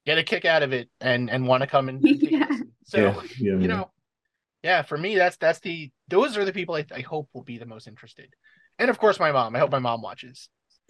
get 0.08 0.18
a 0.18 0.24
kick 0.24 0.46
out 0.46 0.64
of 0.64 0.72
it 0.72 0.90
and 1.02 1.30
and 1.30 1.46
want 1.46 1.62
to 1.62 1.68
come 1.68 1.90
and 1.90 2.00
yeah. 2.04 2.48
so 2.86 2.98
yeah, 2.98 3.22
yeah, 3.40 3.58
you 3.58 3.68
know 3.68 3.92
yeah 4.64 4.82
for 4.82 4.98
me 4.98 5.16
that's 5.16 5.36
that's 5.36 5.60
the 5.60 5.92
those 6.08 6.38
are 6.38 6.46
the 6.46 6.54
people 6.54 6.76
I, 6.76 6.86
I 6.96 7.02
hope 7.02 7.28
will 7.34 7.44
be 7.44 7.58
the 7.58 7.66
most 7.66 7.90
interested 7.90 8.34
and 8.80 8.90
of 8.90 8.98
course 8.98 9.20
my 9.20 9.34
mom 9.34 9.54
i 9.54 9.60
hope 9.60 9.70
my 9.70 9.80
mom 9.80 10.02
watches 10.02 10.48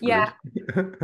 yeah 0.00 0.32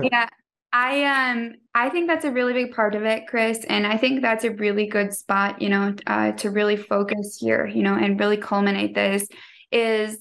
yeah 0.02 0.28
I 0.74 1.04
um 1.04 1.54
I 1.72 1.88
think 1.88 2.08
that's 2.08 2.24
a 2.24 2.32
really 2.32 2.52
big 2.52 2.74
part 2.74 2.96
of 2.96 3.04
it, 3.04 3.28
Chris, 3.28 3.64
and 3.68 3.86
I 3.86 3.96
think 3.96 4.20
that's 4.20 4.42
a 4.44 4.50
really 4.50 4.86
good 4.86 5.14
spot, 5.14 5.62
you 5.62 5.68
know, 5.68 5.94
uh, 6.08 6.32
to 6.32 6.50
really 6.50 6.76
focus 6.76 7.38
here, 7.40 7.64
you 7.66 7.82
know, 7.82 7.94
and 7.94 8.18
really 8.18 8.36
culminate 8.36 8.94
this 8.94 9.28
is 9.70 10.18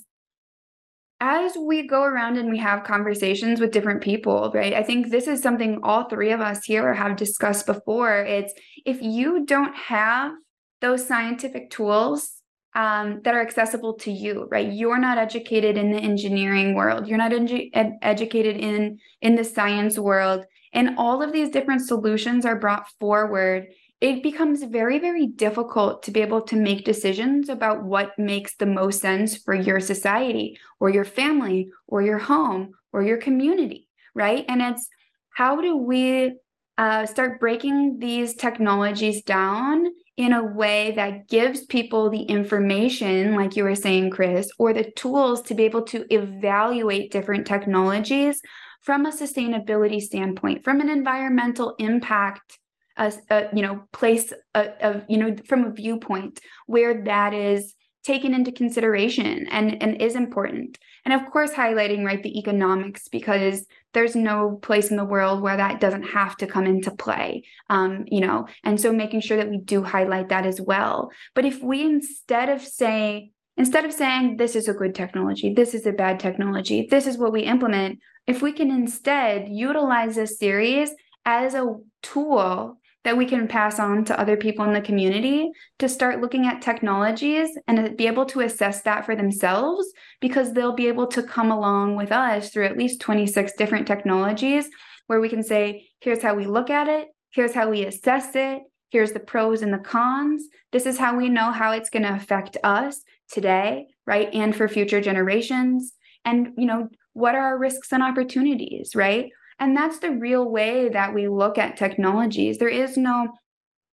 as 1.19 1.55
we 1.57 1.87
go 1.87 2.03
around 2.03 2.37
and 2.37 2.51
we 2.51 2.57
have 2.59 2.83
conversations 2.83 3.59
with 3.59 3.71
different 3.71 4.01
people, 4.01 4.51
right? 4.53 4.73
I 4.73 4.83
think 4.83 5.09
this 5.09 5.27
is 5.27 5.41
something 5.41 5.79
all 5.81 6.03
three 6.03 6.31
of 6.31 6.41
us 6.41 6.63
here 6.65 6.93
have 6.93 7.15
discussed 7.15 7.65
before. 7.65 8.19
It's 8.19 8.53
if 8.85 9.01
you 9.01 9.45
don't 9.45 9.75
have 9.75 10.33
those 10.81 11.07
scientific 11.07 11.71
tools 11.71 12.42
um, 12.75 13.21
that 13.23 13.33
are 13.33 13.41
accessible 13.41 13.93
to 13.95 14.11
you 14.11 14.47
right? 14.51 14.71
You're 14.71 14.99
not 14.99 15.17
educated 15.17 15.77
in 15.77 15.91
the 15.91 15.99
engineering 15.99 16.75
world. 16.75 17.07
You're 17.07 17.17
not 17.17 17.33
ed- 17.33 17.97
educated 18.01 18.57
in 18.57 18.99
in 19.21 19.35
the 19.35 19.43
science 19.43 19.97
world. 19.97 20.45
And 20.73 20.97
all 20.97 21.21
of 21.21 21.31
these 21.31 21.51
different 21.51 21.81
solutions 21.81 22.45
are 22.45 22.57
brought 22.57 22.87
forward. 22.99 23.67
It 24.01 24.23
becomes 24.23 24.63
very 24.63 24.99
very 24.99 25.27
difficult 25.27 26.03
to 26.03 26.11
be 26.11 26.21
able 26.21 26.41
to 26.43 26.55
make 26.55 26.83
decisions 26.85 27.49
about 27.49 27.83
what 27.83 28.17
makes 28.17 28.55
the 28.55 28.65
most 28.65 29.01
sense 29.01 29.37
for 29.37 29.53
your 29.53 29.79
society 29.79 30.57
or 30.79 30.89
your 30.89 31.05
family 31.05 31.69
or 31.87 32.01
your 32.01 32.19
home 32.19 32.71
or 32.91 33.03
your 33.03 33.17
community 33.17 33.87
right? 34.15 34.45
And 34.47 34.61
it's 34.61 34.87
how 35.31 35.59
do 35.61 35.75
we 35.75 36.35
uh, 36.77 37.05
start 37.05 37.39
breaking 37.39 37.99
these 37.99 38.35
technologies 38.35 39.21
down 39.23 39.87
in 40.15 40.31
a 40.33 40.43
way 40.43 40.91
that 40.95 41.27
gives 41.27 41.65
people 41.65 42.09
the 42.09 42.21
information, 42.23 43.35
like 43.35 43.55
you 43.55 43.63
were 43.63 43.75
saying, 43.75 44.11
Chris, 44.11 44.49
or 44.59 44.71
the 44.71 44.91
tools 44.91 45.41
to 45.43 45.55
be 45.55 45.63
able 45.63 45.81
to 45.83 46.05
evaluate 46.13 47.11
different 47.11 47.47
technologies 47.47 48.39
from 48.81 49.05
a 49.05 49.11
sustainability 49.11 50.01
standpoint, 50.01 50.63
from 50.63 50.81
an 50.81 50.89
environmental 50.89 51.73
impact, 51.79 52.59
uh, 52.97 53.11
uh, 53.31 53.43
you 53.53 53.63
know, 53.63 53.87
place 53.91 54.31
of, 54.53 54.67
of, 54.81 55.03
you 55.09 55.17
know, 55.17 55.35
from 55.47 55.65
a 55.65 55.71
viewpoint 55.71 56.39
where 56.67 57.03
that 57.05 57.33
is 57.33 57.73
taken 58.03 58.33
into 58.33 58.51
consideration 58.51 59.47
and, 59.49 59.81
and 59.81 60.01
is 60.01 60.15
important. 60.15 60.77
And 61.05 61.13
of 61.13 61.29
course, 61.31 61.51
highlighting, 61.51 62.05
right, 62.05 62.21
the 62.21 62.37
economics, 62.37 63.07
because 63.07 63.65
there's 63.93 64.15
no 64.15 64.59
place 64.61 64.89
in 64.91 64.97
the 64.97 65.05
world 65.05 65.41
where 65.41 65.57
that 65.57 65.79
doesn't 65.79 66.03
have 66.03 66.35
to 66.37 66.47
come 66.47 66.65
into 66.65 66.91
play, 66.91 67.43
um, 67.69 68.05
you 68.07 68.21
know, 68.21 68.47
and 68.63 68.79
so 68.79 68.91
making 68.91 69.21
sure 69.21 69.37
that 69.37 69.49
we 69.49 69.57
do 69.57 69.83
highlight 69.83 70.29
that 70.29 70.45
as 70.45 70.59
well. 70.59 71.11
But 71.35 71.45
if 71.45 71.61
we 71.61 71.81
instead 71.81 72.49
of 72.49 72.61
say, 72.61 73.31
instead 73.57 73.85
of 73.85 73.93
saying 73.93 74.37
this 74.37 74.55
is 74.55 74.67
a 74.67 74.73
good 74.73 74.95
technology, 74.95 75.53
this 75.53 75.73
is 75.73 75.85
a 75.85 75.91
bad 75.91 76.19
technology, 76.19 76.87
this 76.89 77.07
is 77.07 77.17
what 77.17 77.33
we 77.33 77.41
implement, 77.41 77.99
if 78.25 78.41
we 78.41 78.53
can 78.53 78.71
instead 78.71 79.47
utilize 79.49 80.15
this 80.15 80.39
series 80.39 80.91
as 81.25 81.53
a 81.53 81.75
tool 82.01 82.79
that 83.03 83.17
we 83.17 83.25
can 83.25 83.47
pass 83.47 83.79
on 83.79 84.05
to 84.05 84.19
other 84.19 84.37
people 84.37 84.65
in 84.65 84.73
the 84.73 84.81
community 84.81 85.51
to 85.79 85.89
start 85.89 86.21
looking 86.21 86.47
at 86.47 86.61
technologies 86.61 87.49
and 87.67 87.97
be 87.97 88.07
able 88.07 88.25
to 88.25 88.41
assess 88.41 88.81
that 88.81 89.05
for 89.05 89.15
themselves 89.15 89.91
because 90.21 90.53
they'll 90.53 90.73
be 90.73 90.87
able 90.87 91.07
to 91.07 91.21
come 91.21 91.51
along 91.51 91.95
with 91.95 92.11
us 92.11 92.49
through 92.49 92.65
at 92.65 92.77
least 92.77 93.01
26 93.01 93.53
different 93.57 93.87
technologies 93.87 94.69
where 95.07 95.19
we 95.19 95.29
can 95.29 95.43
say, 95.43 95.85
here's 95.99 96.21
how 96.21 96.33
we 96.33 96.45
look 96.45 96.69
at 96.69 96.87
it, 96.87 97.09
here's 97.31 97.53
how 97.53 97.69
we 97.69 97.85
assess 97.85 98.35
it, 98.35 98.61
here's 98.89 99.11
the 99.11 99.19
pros 99.19 99.61
and 99.61 99.73
the 99.73 99.79
cons. 99.79 100.47
This 100.71 100.85
is 100.85 100.97
how 100.97 101.17
we 101.17 101.27
know 101.27 101.51
how 101.51 101.71
it's 101.71 101.89
going 101.89 102.03
to 102.03 102.15
affect 102.15 102.57
us 102.63 103.01
today, 103.29 103.87
right? 104.05 104.29
And 104.33 104.55
for 104.55 104.67
future 104.67 105.01
generations. 105.01 105.93
And, 106.23 106.53
you 106.57 106.65
know, 106.65 106.87
what 107.11 107.35
are 107.35 107.41
our 107.41 107.57
risks 107.57 107.91
and 107.91 108.01
opportunities, 108.01 108.95
right? 108.95 109.29
And 109.59 109.75
that's 109.75 109.99
the 109.99 110.11
real 110.11 110.49
way 110.49 110.89
that 110.89 111.13
we 111.13 111.27
look 111.27 111.57
at 111.57 111.77
technologies. 111.77 112.57
There 112.57 112.67
is 112.69 112.97
no, 112.97 113.29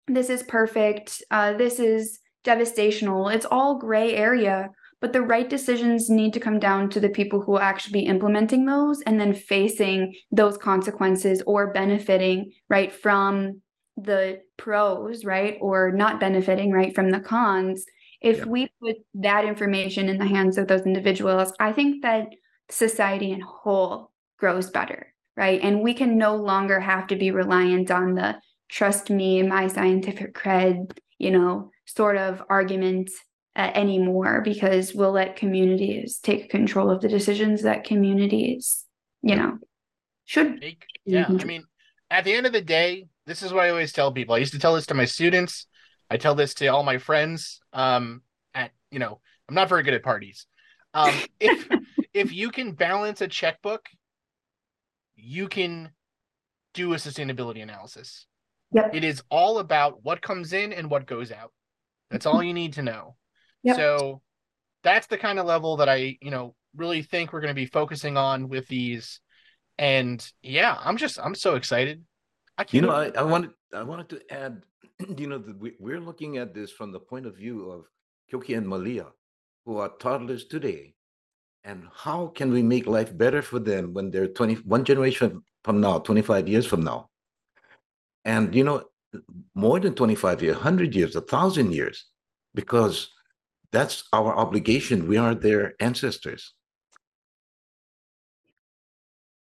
this 0.07 0.29
is 0.29 0.43
perfect, 0.43 1.21
uh, 1.31 1.53
this 1.53 1.79
is 1.79 2.19
devastational. 2.43 3.33
It's 3.33 3.45
all 3.45 3.77
gray 3.77 4.15
area, 4.15 4.69
but 4.99 5.13
the 5.13 5.21
right 5.21 5.49
decisions 5.49 6.09
need 6.09 6.33
to 6.33 6.39
come 6.39 6.59
down 6.59 6.89
to 6.89 6.99
the 6.99 7.09
people 7.09 7.41
who 7.41 7.53
will 7.53 7.59
actually 7.59 8.01
be 8.01 8.07
implementing 8.07 8.65
those 8.65 9.01
and 9.01 9.19
then 9.19 9.33
facing 9.33 10.13
those 10.31 10.57
consequences 10.57 11.41
or 11.45 11.73
benefiting, 11.73 12.51
right, 12.69 12.91
from 12.91 13.61
the 13.97 14.41
pros, 14.57 15.25
right, 15.25 15.57
or 15.61 15.91
not 15.91 16.19
benefiting, 16.19 16.71
right, 16.71 16.95
from 16.95 17.09
the 17.09 17.19
cons. 17.19 17.85
If 18.21 18.39
yeah. 18.39 18.45
we 18.45 18.69
put 18.81 18.97
that 19.15 19.45
information 19.45 20.09
in 20.09 20.17
the 20.17 20.27
hands 20.27 20.57
of 20.57 20.67
those 20.67 20.81
individuals, 20.81 21.53
I 21.59 21.73
think 21.73 22.03
that 22.03 22.27
society 22.69 23.31
in 23.31 23.41
whole 23.41 24.11
grows 24.37 24.69
better 24.69 25.10
right? 25.35 25.59
And 25.61 25.81
we 25.81 25.93
can 25.93 26.17
no 26.17 26.35
longer 26.35 26.79
have 26.79 27.07
to 27.07 27.15
be 27.15 27.31
reliant 27.31 27.91
on 27.91 28.15
the 28.15 28.39
trust 28.69 29.09
me, 29.09 29.43
my 29.43 29.67
scientific 29.67 30.33
cred, 30.33 30.97
you 31.17 31.31
know, 31.31 31.71
sort 31.85 32.17
of 32.17 32.41
argument 32.49 33.09
uh, 33.55 33.69
anymore 33.75 34.41
because 34.41 34.93
we'll 34.93 35.11
let 35.11 35.35
communities 35.35 36.19
take 36.19 36.49
control 36.49 36.89
of 36.89 37.01
the 37.01 37.09
decisions 37.09 37.63
that 37.63 37.83
communities, 37.83 38.85
you 39.21 39.35
know, 39.35 39.57
should. 40.25 40.59
Make, 40.59 40.85
yeah. 41.05 41.25
I 41.27 41.43
mean, 41.43 41.65
at 42.09 42.23
the 42.23 42.33
end 42.33 42.45
of 42.45 42.53
the 42.53 42.61
day, 42.61 43.07
this 43.25 43.43
is 43.43 43.51
what 43.51 43.65
I 43.65 43.69
always 43.69 43.91
tell 43.91 44.11
people. 44.11 44.35
I 44.35 44.39
used 44.39 44.53
to 44.53 44.59
tell 44.59 44.75
this 44.75 44.87
to 44.87 44.93
my 44.93 45.05
students. 45.05 45.67
I 46.09 46.17
tell 46.17 46.35
this 46.35 46.53
to 46.55 46.67
all 46.67 46.83
my 46.83 46.97
friends. 46.97 47.59
Um, 47.73 48.21
at 48.53 48.71
you 48.89 48.99
know, 48.99 49.19
I'm 49.47 49.55
not 49.55 49.69
very 49.69 49.83
good 49.83 49.93
at 49.93 50.03
parties. 50.03 50.47
Um, 50.93 51.13
if 51.39 51.67
if 52.13 52.33
you 52.33 52.51
can 52.51 52.71
balance 52.71 53.21
a 53.21 53.27
checkbook 53.27 53.89
you 55.21 55.47
can 55.47 55.91
do 56.73 56.93
a 56.93 56.97
sustainability 56.97 57.61
analysis. 57.61 58.25
Yep. 58.73 58.95
It 58.95 59.03
is 59.03 59.21
all 59.29 59.59
about 59.59 60.03
what 60.03 60.21
comes 60.21 60.53
in 60.53 60.73
and 60.73 60.89
what 60.89 61.05
goes 61.05 61.31
out. 61.31 61.51
That's 62.09 62.25
all 62.25 62.41
you 62.41 62.53
need 62.53 62.73
to 62.73 62.81
know. 62.81 63.15
Yep. 63.63 63.75
So 63.75 64.21
that's 64.83 65.07
the 65.07 65.17
kind 65.17 65.39
of 65.39 65.45
level 65.45 65.77
that 65.77 65.89
I, 65.89 66.17
you 66.21 66.31
know, 66.31 66.55
really 66.75 67.03
think 67.03 67.31
we're 67.31 67.41
going 67.41 67.53
to 67.53 67.61
be 67.61 67.65
focusing 67.65 68.17
on 68.17 68.49
with 68.49 68.67
these. 68.67 69.19
And 69.77 70.25
yeah, 70.41 70.77
I'm 70.79 70.97
just 70.97 71.19
I'm 71.19 71.35
so 71.35 71.55
excited. 71.55 72.03
I 72.57 72.63
can't 72.63 72.73
you 72.73 72.81
know, 72.81 72.91
I, 72.91 73.11
I 73.17 73.23
wanted 73.23 73.51
I 73.73 73.83
wanted 73.83 74.09
to 74.09 74.33
add, 74.33 74.63
you 75.17 75.27
know, 75.27 75.37
that 75.37 75.59
we, 75.59 75.73
we're 75.79 75.99
looking 75.99 76.37
at 76.37 76.53
this 76.53 76.71
from 76.71 76.91
the 76.91 76.99
point 76.99 77.25
of 77.25 77.35
view 77.35 77.69
of 77.69 77.85
Kyoki 78.31 78.57
and 78.57 78.67
Malia, 78.67 79.07
who 79.65 79.77
are 79.77 79.89
toddlers 79.99 80.45
today. 80.45 80.93
And 81.63 81.87
how 81.93 82.27
can 82.27 82.51
we 82.51 82.63
make 82.63 82.87
life 82.87 83.15
better 83.15 83.41
for 83.41 83.59
them 83.59 83.93
when 83.93 84.09
they're 84.09 84.27
20, 84.27 84.55
one 84.65 84.83
generation 84.83 85.43
from 85.63 85.79
now, 85.79 85.99
25 85.99 86.47
years 86.47 86.65
from 86.65 86.83
now? 86.83 87.09
And, 88.25 88.53
you 88.55 88.63
know, 88.63 88.83
more 89.53 89.79
than 89.79 89.93
25 89.93 90.41
years, 90.41 90.55
100 90.55 90.95
years, 90.95 91.15
1,000 91.15 91.71
years, 91.71 92.05
because 92.55 93.09
that's 93.71 94.03
our 94.13 94.35
obligation. 94.35 95.07
We 95.07 95.17
are 95.17 95.35
their 95.35 95.75
ancestors. 95.79 96.53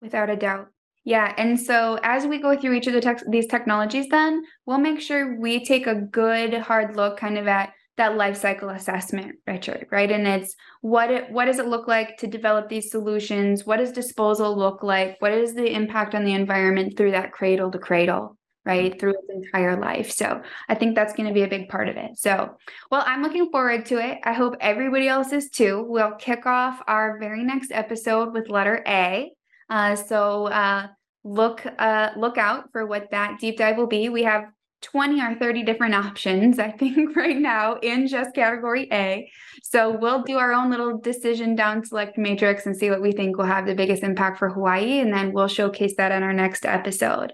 Without 0.01 0.31
a 0.31 0.37
doubt. 0.37 0.69
Yeah, 1.05 1.33
and 1.37 1.59
so 1.59 2.01
as 2.03 2.27
we 2.27 2.39
go 2.39 2.57
through 2.57 2.75
each 2.75 2.89
of 2.89 2.93
the 2.93 3.01
tech 3.01 3.23
these 3.29 3.47
technologies, 3.47 4.09
then 4.09 4.43
we'll 4.67 4.79
make 4.79 5.01
sure 5.01 5.39
we 5.39 5.65
take 5.65 5.87
a 5.87 5.95
good 5.95 6.53
hard 6.55 6.97
look 6.97 7.17
kind 7.17 7.39
of 7.39 7.47
at 7.47 7.73
that 7.97 8.17
life 8.17 8.37
cycle 8.37 8.69
assessment, 8.69 9.37
Richard, 9.47 9.87
right? 9.91 10.11
And 10.11 10.27
it's 10.27 10.55
what 10.81 11.11
it 11.11 11.31
what 11.31 11.47
does 11.47 11.59
it 11.59 11.67
look 11.67 11.89
like 11.89 12.19
to 12.19 12.27
develop 12.27 12.69
these 12.69 12.91
solutions? 12.91 13.67
What 13.67 13.79
does 13.79 13.93
disposal 13.93 14.57
look 14.57 14.83
like? 14.83 15.17
What 15.21 15.33
is 15.33 15.55
the 15.55 15.73
impact 15.73 16.15
on 16.15 16.25
the 16.25 16.35
environment 16.35 16.97
through 16.97 17.13
that 17.13 17.33
cradle 17.33 17.71
to 17.71 17.79
cradle? 17.79 18.37
right 18.67 18.99
through 18.99 19.13
its 19.13 19.29
entire 19.31 19.81
life 19.81 20.11
so 20.11 20.43
i 20.69 20.75
think 20.75 20.95
that's 20.95 21.15
going 21.15 21.29
to 21.29 21.33
be 21.33 21.45
a 21.45 21.49
big 21.49 21.69
part 21.69 21.89
of 21.89 21.97
it 21.97 22.19
so 22.19 22.57
well 22.91 23.05
i'm 23.07 23.23
looking 23.23 23.49
forward 23.51 23.87
to 23.87 23.99
it 23.99 24.19
i 24.25 24.33
hope 24.33 24.55
everybody 24.61 25.09
else 25.09 25.33
is 25.33 25.49
too 25.49 25.85
we'll 25.89 26.13
kick 26.17 26.45
off 26.45 26.83
our 26.89 27.19
very 27.19 27.45
next 27.45 27.71
episode 27.71 28.35
with 28.35 28.51
letter 28.51 28.83
a 28.87 29.31
uh, 29.71 29.97
so 29.97 30.47
uh, 30.47 30.87
look 31.25 31.65
uh, 31.79 32.11
look 32.17 32.39
out 32.39 32.71
for 32.73 32.87
what 32.87 33.11
that 33.11 33.39
deep 33.41 33.57
dive 33.57 33.77
will 33.77 33.87
be 33.87 34.09
we 34.09 34.25
have 34.25 34.45
20 34.87 35.21
or 35.21 35.35
30 35.35 35.65
different 35.65 35.95
options, 35.95 36.61
I 36.61 36.71
think, 36.71 37.17
right 37.17 37.37
now 37.37 37.75
in 37.83 38.07
just 38.07 38.35
category 38.35 38.89
A. 38.93 39.29
So 39.63 39.91
we'll 39.91 40.23
do 40.23 40.39
our 40.39 40.53
own 40.53 40.71
little 40.71 40.99
decision 40.99 41.57
down 41.57 41.85
select 41.85 42.17
matrix 42.17 42.67
and 42.67 42.77
see 42.77 42.89
what 42.89 43.03
we 43.03 43.11
think 43.11 43.37
will 43.37 43.47
have 43.47 43.67
the 43.67 43.75
biggest 43.75 44.05
impact 44.05 44.39
for 44.39 44.49
Hawaii. 44.49 45.01
And 45.01 45.13
then 45.13 45.33
we'll 45.33 45.49
showcase 45.49 45.95
that 45.97 46.13
in 46.13 46.23
our 46.23 46.33
next 46.33 46.65
episode. 46.65 47.33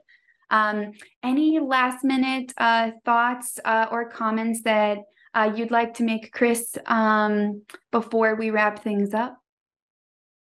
Um, 0.51 0.93
any 1.23 1.61
last 1.61 2.05
minute 2.05 2.53
uh, 2.57 2.93
thoughts 3.05 3.59
uh, 3.65 3.87
or 3.91 4.09
comments 4.09 4.62
that 4.65 4.99
uh, 5.35 5.53
you'd 5.55 5.71
like 5.71 5.95
to 5.95 6.05
make, 6.05 6.33
Chris, 6.33 6.77
um, 6.87 7.62
before 7.91 8.35
we 8.35 8.51
wrap 8.51 8.83
things 8.83 9.12
up? 9.12 9.37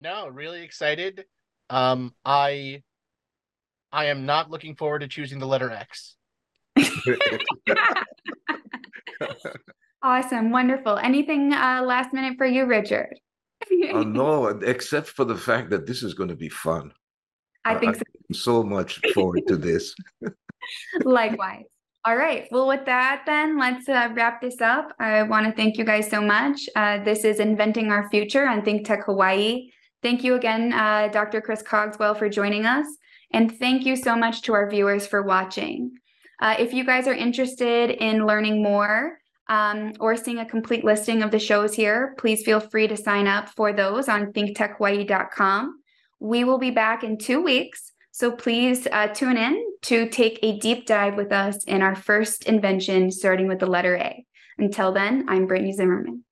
No, 0.02 0.28
really 0.28 0.62
excited. 0.62 1.24
Um, 1.70 2.14
I 2.24 2.82
I 3.90 4.06
am 4.06 4.26
not 4.26 4.50
looking 4.50 4.76
forward 4.76 5.00
to 5.00 5.08
choosing 5.08 5.38
the 5.38 5.46
letter 5.46 5.70
X. 5.70 6.17
awesome, 10.02 10.50
wonderful. 10.50 10.98
Anything 10.98 11.52
uh, 11.52 11.82
last 11.84 12.12
minute 12.12 12.36
for 12.36 12.46
you, 12.46 12.66
Richard? 12.66 13.14
uh, 13.92 14.04
no, 14.04 14.46
except 14.46 15.08
for 15.08 15.24
the 15.24 15.36
fact 15.36 15.70
that 15.70 15.86
this 15.86 16.02
is 16.02 16.14
going 16.14 16.28
to 16.28 16.36
be 16.36 16.48
fun. 16.48 16.92
I 17.64 17.74
think 17.74 17.96
so. 17.96 18.02
I'm 18.28 18.34
so 18.34 18.62
much 18.62 19.00
forward 19.12 19.42
to 19.48 19.56
this. 19.56 19.94
Likewise. 21.04 21.64
All 22.04 22.16
right. 22.16 22.46
Well, 22.50 22.68
with 22.68 22.86
that, 22.86 23.24
then 23.26 23.58
let's 23.58 23.88
uh, 23.88 24.08
wrap 24.14 24.40
this 24.40 24.60
up. 24.60 24.94
I 24.98 25.24
want 25.24 25.46
to 25.46 25.52
thank 25.52 25.76
you 25.76 25.84
guys 25.84 26.08
so 26.08 26.20
much. 26.20 26.68
Uh, 26.74 27.02
this 27.02 27.24
is 27.24 27.40
Inventing 27.40 27.90
Our 27.90 28.08
Future 28.08 28.48
on 28.48 28.64
Think 28.64 28.86
Tech 28.86 29.04
Hawaii. 29.04 29.70
Thank 30.02 30.22
you 30.22 30.34
again, 30.34 30.72
uh, 30.72 31.08
Dr. 31.08 31.40
Chris 31.40 31.62
Cogswell, 31.62 32.14
for 32.14 32.28
joining 32.28 32.66
us. 32.66 32.86
And 33.32 33.58
thank 33.58 33.84
you 33.84 33.96
so 33.96 34.16
much 34.16 34.42
to 34.42 34.54
our 34.54 34.70
viewers 34.70 35.06
for 35.06 35.22
watching. 35.22 35.98
Uh, 36.40 36.56
if 36.58 36.72
you 36.72 36.84
guys 36.84 37.06
are 37.06 37.14
interested 37.14 37.90
in 37.90 38.26
learning 38.26 38.62
more 38.62 39.18
um, 39.48 39.92
or 39.98 40.16
seeing 40.16 40.38
a 40.38 40.46
complete 40.46 40.84
listing 40.84 41.22
of 41.22 41.30
the 41.30 41.38
shows 41.38 41.74
here, 41.74 42.14
please 42.18 42.42
feel 42.42 42.60
free 42.60 42.86
to 42.86 42.96
sign 42.96 43.26
up 43.26 43.48
for 43.50 43.72
those 43.72 44.08
on 44.08 44.32
thinktechhawaii.com. 44.32 45.80
We 46.20 46.44
will 46.44 46.58
be 46.58 46.70
back 46.70 47.02
in 47.02 47.18
two 47.18 47.42
weeks, 47.42 47.92
so 48.10 48.30
please 48.30 48.86
uh, 48.90 49.08
tune 49.08 49.36
in 49.36 49.64
to 49.82 50.08
take 50.08 50.38
a 50.42 50.58
deep 50.58 50.86
dive 50.86 51.16
with 51.16 51.32
us 51.32 51.64
in 51.64 51.82
our 51.82 51.94
first 51.94 52.44
invention, 52.44 53.10
starting 53.10 53.48
with 53.48 53.60
the 53.60 53.66
letter 53.66 53.96
A. 53.96 54.24
Until 54.58 54.92
then, 54.92 55.24
I'm 55.28 55.46
Brittany 55.46 55.72
Zimmerman. 55.72 56.24